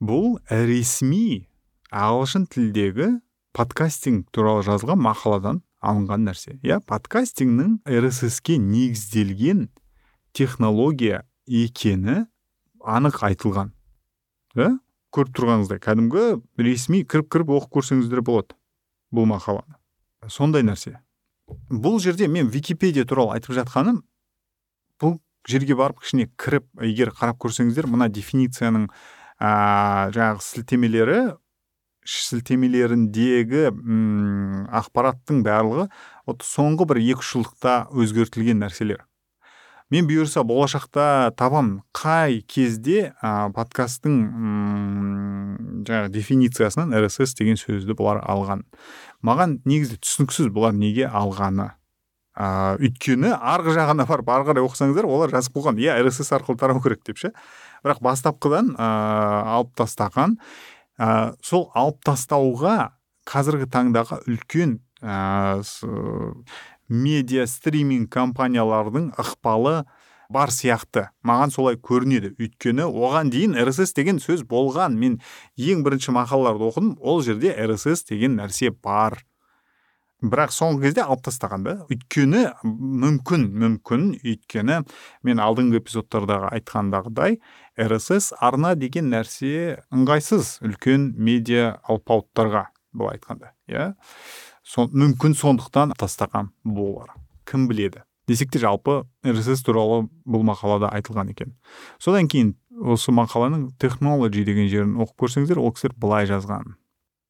Бұл 0.00 0.38
ресми 0.48 1.50
ағылшын 1.92 2.46
тілдегі 2.48 3.10
подкастинг 3.52 4.30
туралы 4.32 4.62
жазылған 4.64 5.02
мақаладан 5.02 5.60
алынған 5.80 6.28
нәрсе. 6.28 6.58
Иә, 6.62 6.80
подкастингнің 6.86 7.80
RSS-ке 7.88 8.58
негізделген 8.60 9.68
технология 10.36 11.24
екені 11.46 12.26
анық 12.80 13.22
айтылған. 13.30 13.72
Иә 14.56 14.70
көріп 15.14 15.32
тұрғаныңыздай 15.34 15.80
кәдімгі 15.82 16.24
ресми 16.62 17.02
кіріп 17.02 17.30
кіріп 17.34 17.54
оқып 17.56 17.78
көрсеңіздер 17.80 18.22
болады 18.26 18.54
бұл 19.14 19.26
мақаланы. 19.30 19.74
Сондай 20.30 20.62
нәрсе. 20.62 21.00
Бұл 21.70 21.98
жерде 22.02 22.28
мен 22.30 22.50
википедия 22.52 23.04
туралы 23.08 23.34
айтып 23.38 23.56
жатқаным 23.56 24.04
бұл 25.02 25.18
жерге 25.48 25.74
барып 25.74 26.04
кішкене 26.04 26.28
кіріп 26.38 26.68
егер 26.86 27.10
қарап 27.16 27.40
көрсеңіздер 27.42 27.88
мына 27.90 28.06
дефиницияның 28.12 28.86
ә, 29.40 29.50
жаңағы 30.14 30.44
сілтемелері 30.46 31.20
сілтемелеріндегі 32.30 33.68
м 33.70 34.66
ақпараттың 34.80 35.44
барлығы 35.46 35.86
вот 36.26 36.42
соңғы 36.46 36.88
бір 36.90 37.02
екі 37.04 37.22
үш 37.22 37.32
жылдықта 37.36 37.76
өзгертілген 37.92 38.60
нәрселер. 38.64 39.04
Мен 39.90 40.06
бұйырса 40.06 40.44
болашақта 40.46 41.32
табам. 41.34 41.80
Қай 41.90 42.44
кезде 42.46 43.10
ә, 43.18 43.50
подкасттың 43.50 44.20
жаңағы 45.82 46.12
дефинициясынан 46.14 46.94
rss 46.94 47.34
деген 47.34 47.58
сөзді 47.58 47.96
бұлар 47.98 48.22
алған. 48.22 48.62
Маған 49.26 49.58
негізі 49.66 49.98
түсініксіз 49.98 50.52
бұлар 50.54 50.76
неге 50.78 51.08
алғаны. 51.10 51.72
Ә, 52.38 52.78
өйткені 52.78 53.34
арғы 53.34 53.74
жағына 53.80 54.06
барып 54.06 54.30
ары 54.30 54.46
қарай 54.46 54.62
оқысаңыздар 54.62 55.10
олар 55.10 55.34
жазып 55.34 55.58
қойған 55.58 55.82
иә 55.82 55.98
rss 56.04 56.30
арқылы 56.38 56.62
тарау 56.62 56.78
керек 56.84 57.02
деп 57.02 57.18
ше. 57.18 57.32
Бірақ 57.82 57.98
бастапқыдан 58.06 58.76
ә, 58.78 58.90
алып 59.58 59.74
тастаған. 59.74 60.38
Ә, 61.00 61.34
сол 61.42 61.70
алып 61.74 62.02
тастауға 62.04 62.92
қазіргі 63.30 63.68
таңдағы 63.72 64.20
үлкен 64.28 64.78
ә, 65.00 65.62
медиа 66.90 67.46
стриминг 67.48 68.10
компаниялардың 68.12 69.14
ықпалы 69.20 69.84
бар 70.30 70.52
сияқты. 70.54 71.08
Маған 71.26 71.54
солай 71.54 71.78
көрінеді. 71.78 72.34
Өйткені 72.38 72.86
оған 72.86 73.32
дейін 73.34 73.56
rss 73.58 73.94
деген 73.96 74.20
сөз 74.22 74.44
болған. 74.46 74.94
Мен 74.98 75.18
ең 75.58 75.82
бірінші 75.86 76.14
мақалаларды 76.14 76.68
оқыдым. 76.70 76.92
Ол 77.00 77.22
жерде 77.26 77.54
rss 77.54 78.06
деген 78.10 78.38
нәрсе 78.38 78.70
бар. 78.70 79.18
Бірақ 80.22 80.52
соңғы 80.54 80.88
кезде 80.88 81.04
алып 81.04 81.22
тастаған 81.26 81.64
да. 81.64 81.74
Өйткені 81.90 82.42
мүмкін 82.64 83.46
мүмкін 83.62 84.04
өйткені 84.20 84.80
мен 85.26 85.42
алдыңғы 85.42 85.80
эпизодтардағы 85.80 86.50
айтқандағыдай 86.58 87.38
rss 87.80 88.34
арна 88.40 88.74
деген 88.78 89.10
нәрсе 89.14 89.80
ыңғайсыз 89.94 90.58
үлкен 90.66 91.10
медиа 91.16 91.78
алпауыттарға 91.88 92.66
былай 92.92 93.18
айтқанда 93.18 93.54
иә. 93.70 93.92
Мүмкін 94.76 95.34
сондықтан 95.38 95.96
тастаған 95.98 96.52
болар. 96.64 97.14
Кім 97.48 97.66
біледі? 97.70 98.04
Десек 98.28 98.52
те 98.52 98.60
жалпы 98.62 99.02
rss 99.26 99.64
туралы 99.66 100.04
бұл 100.28 100.44
мақалада 100.46 100.92
айтылған 100.94 101.32
екен. 101.32 101.56
Содан 101.98 102.28
кейін 102.30 102.54
осы 102.80 103.10
мақаланың 103.14 103.70
технологи 103.82 104.44
деген 104.46 104.68
жерін 104.70 104.94
оқып 105.02 105.24
көрсеңіздер 105.24 105.58
ол 105.58 105.74
кісілер 105.74 105.96
былай 105.98 106.28
жазған. 106.30 106.76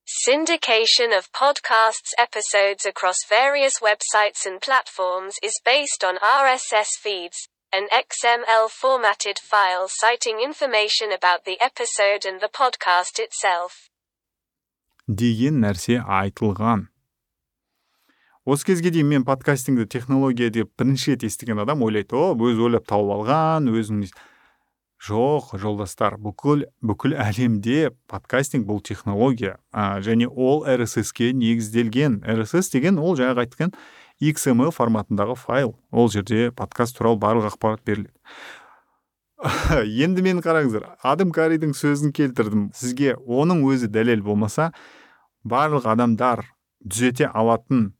Syndication 0.08 1.16
of 1.16 1.30
podcasts 1.32 2.12
episodes 2.18 2.84
across 2.84 3.16
various 3.28 3.80
websites 3.80 4.46
and 4.46 4.60
platforms 4.60 5.36
is 5.42 5.60
based 5.64 6.02
on 6.02 6.16
RSS 6.16 6.98
feeds, 6.98 7.48
an 7.72 7.86
XML 7.92 8.68
formatted 8.70 9.38
file 9.38 9.88
citing 9.88 10.40
information 10.40 11.12
about 11.12 11.44
the 11.44 11.58
episode 11.60 12.24
and 12.24 12.40
the 12.40 12.48
podcast 12.48 13.18
itself. 13.18 13.90
деген 15.06 15.60
нәрсе 15.60 15.96
айтылған 16.06 16.84
осы 18.46 18.66
кезге 18.68 18.92
дейін 18.94 19.08
мен 19.10 19.24
подкастингді 19.26 19.86
технология 19.90 20.50
деп 20.54 20.70
бірінші 20.78 21.16
рет 21.16 21.24
естіген 21.26 21.58
адам 21.64 21.82
ойлайды 21.82 22.14
о 22.14 22.30
өзі 22.34 22.68
ойлап 22.68 22.86
тауып 22.86 23.10
алған 23.16 23.66
өзің 23.74 24.04
жоқ 25.00 25.54
жолдастар 25.56 26.18
бүкіл 26.20 26.66
бүкіл 26.84 27.14
әлемде 27.16 27.90
подкастинг 28.10 28.66
бұл 28.68 28.82
технология. 28.84 29.56
Ә, 29.72 30.00
және 30.04 30.28
ол 30.28 30.66
rss-ке 30.68 31.32
негізделген. 31.32 32.20
rss 32.20 32.72
деген 32.72 32.98
ол 32.98 33.16
жаңағы 33.16 33.46
айтқан 33.46 33.72
xml 34.20 34.70
форматындағы 34.76 35.36
файл. 35.40 35.76
Ол 35.90 36.10
жерде 36.12 36.50
подкаст 36.52 36.98
туралы 36.98 37.16
барлық 37.18 37.54
ақпарат 37.54 37.80
беріледі. 37.84 38.12
Енді 40.04 40.20
мені 40.20 40.44
қараңыздар 40.44 40.98
адым 41.02 41.32
каридің 41.32 41.72
сөзін 41.72 42.12
келтірдім. 42.12 42.68
Сізге 42.76 43.14
оның 43.24 43.64
өзі 43.64 43.88
дәлел 43.88 44.20
болмаса 44.20 44.74
барлық 45.44 45.88
адамдар 45.88 46.44
түзете 46.84 47.30
алатын 47.32 47.94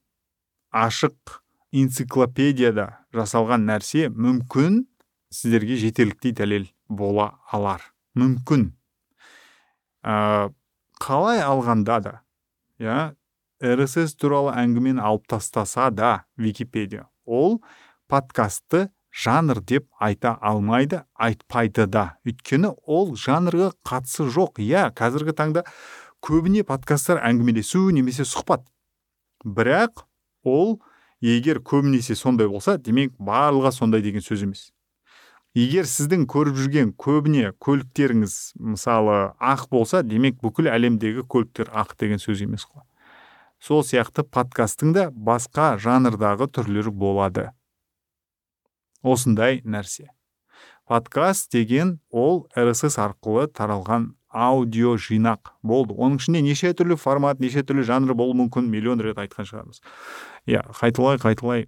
ашық 0.70 1.40
энциклопедияда 1.72 3.06
жасалған 3.16 3.64
нәрсе 3.64 4.10
мүмкін 4.12 4.84
сіздерге 5.32 5.80
жетерліктей 5.80 6.36
дәлел. 6.36 6.68
Бола 6.90 7.38
алар. 7.50 7.86
Мүмкін. 8.18 8.72
Ә, 10.02 10.50
қалай 11.00 11.40
алғанда 11.44 12.00
да 12.04 12.14
иә 12.80 12.98
рсс 13.60 14.16
туралы 14.16 14.54
әңгімені 14.56 15.02
алып 15.04 15.26
тастаса 15.28 15.90
да 15.92 16.24
википедия 16.40 17.06
ол 17.24 17.60
подкастты 18.08 18.88
жанр 19.10 19.60
деп 19.60 19.86
айта 19.98 20.36
алмайды 20.40 21.02
айтпайды 21.14 21.86
да. 21.86 22.16
Өйткені 22.24 22.74
ол 22.86 23.14
жанрға 23.18 23.72
қатысы 23.86 24.26
жоқ. 24.30 24.60
Иә 24.62 24.90
қазіргі 24.96 25.34
таңда 25.36 25.64
көбіне 26.24 26.64
подкасттар 26.66 27.20
әңгімелесу 27.26 27.88
немесе 27.94 28.24
сұхбат. 28.24 28.64
Бірақ 29.44 30.06
ол 30.44 30.78
егер 31.20 31.60
көбінесе 31.60 32.14
сондай 32.14 32.48
болса 32.48 32.78
демек 32.78 33.12
барлығы 33.18 33.72
сондай 33.74 34.02
деген 34.02 34.24
сөз 34.24 34.44
емес. 34.46 34.70
Егер 35.56 35.88
сіздің 35.88 36.26
көріп 36.30 36.58
жүрген 36.60 36.92
көбіне 37.00 37.50
көліктеріңіз 37.62 38.36
мысалы 38.72 39.32
ақ 39.38 39.66
болса 39.72 40.04
демек 40.06 40.38
бүкіл 40.44 40.70
әлемдегі 40.70 41.24
көліктер 41.26 41.72
ақ 41.74 41.96
деген 41.98 42.22
сөз 42.22 42.44
емес 42.46 42.66
қой. 42.68 42.84
Сол 43.60 43.82
сияқты 43.84 44.22
подкасттың 44.22 44.94
да 44.94 45.08
басқа 45.10 45.74
жанрдағы 45.82 46.48
түрлері 46.54 46.94
болады. 46.94 47.50
Осындай 49.02 49.60
нәрсе. 49.64 50.08
Подкаст 50.86 51.50
деген 51.52 51.98
ол 52.10 52.46
рсс 52.56 52.96
арқылы 52.98 53.48
таралған 53.50 54.14
аудио 54.30 54.94
жинақ 54.96 55.52
болды. 55.62 55.94
Оның 55.94 56.22
ішінде 56.22 56.42
неше 56.46 56.72
түрлі 56.78 56.96
формат 56.96 57.40
неше 57.42 57.64
түрлі 57.66 57.84
жанр 57.86 58.14
болуы 58.14 58.38
мүмкін 58.44 58.70
миллион 58.70 59.02
рет 59.02 59.18
айтқан 59.18 59.48
шығармыз. 59.50 59.82
Иә 60.46 60.62
қайталай 60.78 61.18
қайталай 61.18 61.66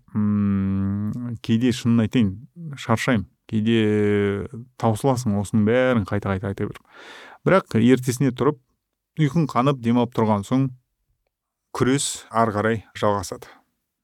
кейде 1.42 1.72
шынын 1.74 2.06
айтайын 2.06 2.34
шаршаймын. 2.78 3.31
Кейде 3.50 4.46
таусыласың 4.80 5.38
осының 5.40 5.66
бәрін 5.68 6.06
қайта 6.08 6.34
қайта 6.34 6.52
айта 6.52 6.68
беріп 6.68 6.82
бірақ 7.46 7.74
ертесіне 7.80 8.30
тұрып 8.36 8.60
ұйқың 9.20 9.48
қанып 9.50 9.82
демалып 9.82 10.14
тұрған 10.16 10.46
соң 10.46 10.68
күрес 11.76 12.26
ары 12.30 12.52
қарай 12.54 12.78
жалғасады. 13.00 13.48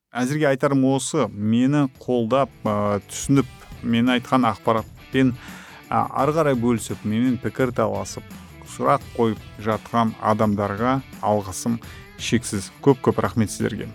Әзірге 0.09 0.49
айтарым 0.51 0.86
осы 0.89 1.28
мені 1.28 1.86
қолдап 2.01 2.51
ә, 2.64 2.99
түсініп 3.09 3.49
мен 3.84 4.09
айтқан 4.14 4.47
ақпаратпен 4.49 5.34
ә, 5.34 6.03
ары 6.09 6.34
қарай 6.36 6.57
бөлісіп 6.59 7.05
менімен 7.05 7.36
пікір 7.43 7.74
таласып 7.76 8.24
сұрақ 8.72 9.05
қойып 9.16 9.41
жатқан 9.64 10.14
адамдарға 10.20 10.99
алғысым 11.24 11.78
шексіз. 12.18 12.72
Көп 12.84 13.05
көп 13.05 13.20
рахмет 13.24 13.53
сіздерге. 13.53 13.89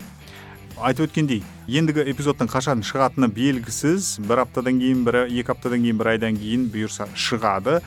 Айтып 0.81 1.09
өткендей 1.09 1.43
ендігі 1.67 2.03
эпизодтың 2.11 2.49
қашан 2.51 2.81
шығатыны 2.85 3.29
белгісіз. 3.33 4.17
Бір 4.25 4.43
аптадан 4.45 4.79
кейін 4.81 5.03
бір 5.05 5.17
екі 5.27 5.53
аптадан 5.53 5.83
кейін 5.85 5.99
бір 5.99 6.13
айдан 6.15 6.39
кейін 6.39 6.65
бұйырса 6.73 7.07
шығады. 7.13 7.81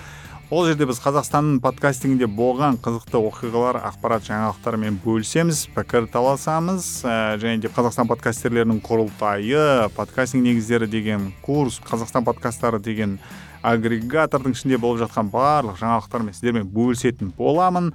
Ол 0.46 0.68
жерде 0.68 0.86
біз 0.86 1.00
қазақстанның 1.02 1.58
подкастингінде 1.58 2.28
болған 2.30 2.76
қызықты 2.78 3.18
оқиғалар 3.18 3.80
ақпарат 3.88 4.28
жаңалықтармен 4.28 5.00
бөлісеміз 5.02 5.64
пікір 5.74 6.06
таласамыз. 6.12 6.86
Ә, 7.02 7.34
және 7.42 7.58
де 7.64 7.66
қазақстан 7.66 8.06
подкастерлерінің 8.12 8.78
құрылтайы 8.86 9.88
подкастинг 9.96 10.46
негіздері 10.46 10.86
деген 10.86 11.32
курс 11.42 11.80
қазақстан 11.82 12.22
подкасттары 12.28 12.78
деген 12.78 13.18
агрегатордың 13.66 14.54
ішінде 14.54 14.78
болып 14.78 15.02
жатқан 15.02 15.32
барлық 15.34 15.80
жаңалықтармен 15.82 16.38
сіздермен 16.38 16.70
бөлісетін 16.70 17.34
боламын. 17.34 17.90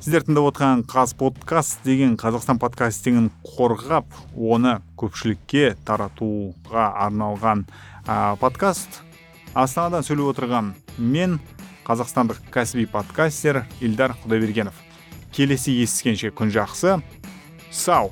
Сіздер 0.00 0.24
тыңдап 0.24 0.46
отырған 0.48 0.82
қаз 0.88 1.12
подкаст 1.12 1.82
деген 1.84 2.14
қазақстан 2.16 2.56
подкастингін 2.62 3.26
қорғап 3.44 4.08
оны 4.32 4.78
көпшілікке 4.96 5.74
таратуға 5.84 6.86
арналған 7.04 7.66
ә, 8.08 8.38
подкаст 8.40 9.02
астанадан 9.52 10.06
сөйлеп 10.06 10.32
отырған 10.32 10.72
мен 10.96 11.36
қазақстандық 11.84 12.40
кәсіби 12.48 12.88
подкастер 12.88 13.66
илдар 13.84 14.16
құдайбергенов. 14.24 14.72
Келесі 15.36 15.76
естіскенше 15.82 16.32
күн 16.32 16.48
жақсы. 16.54 17.02
Сау! 17.70 18.08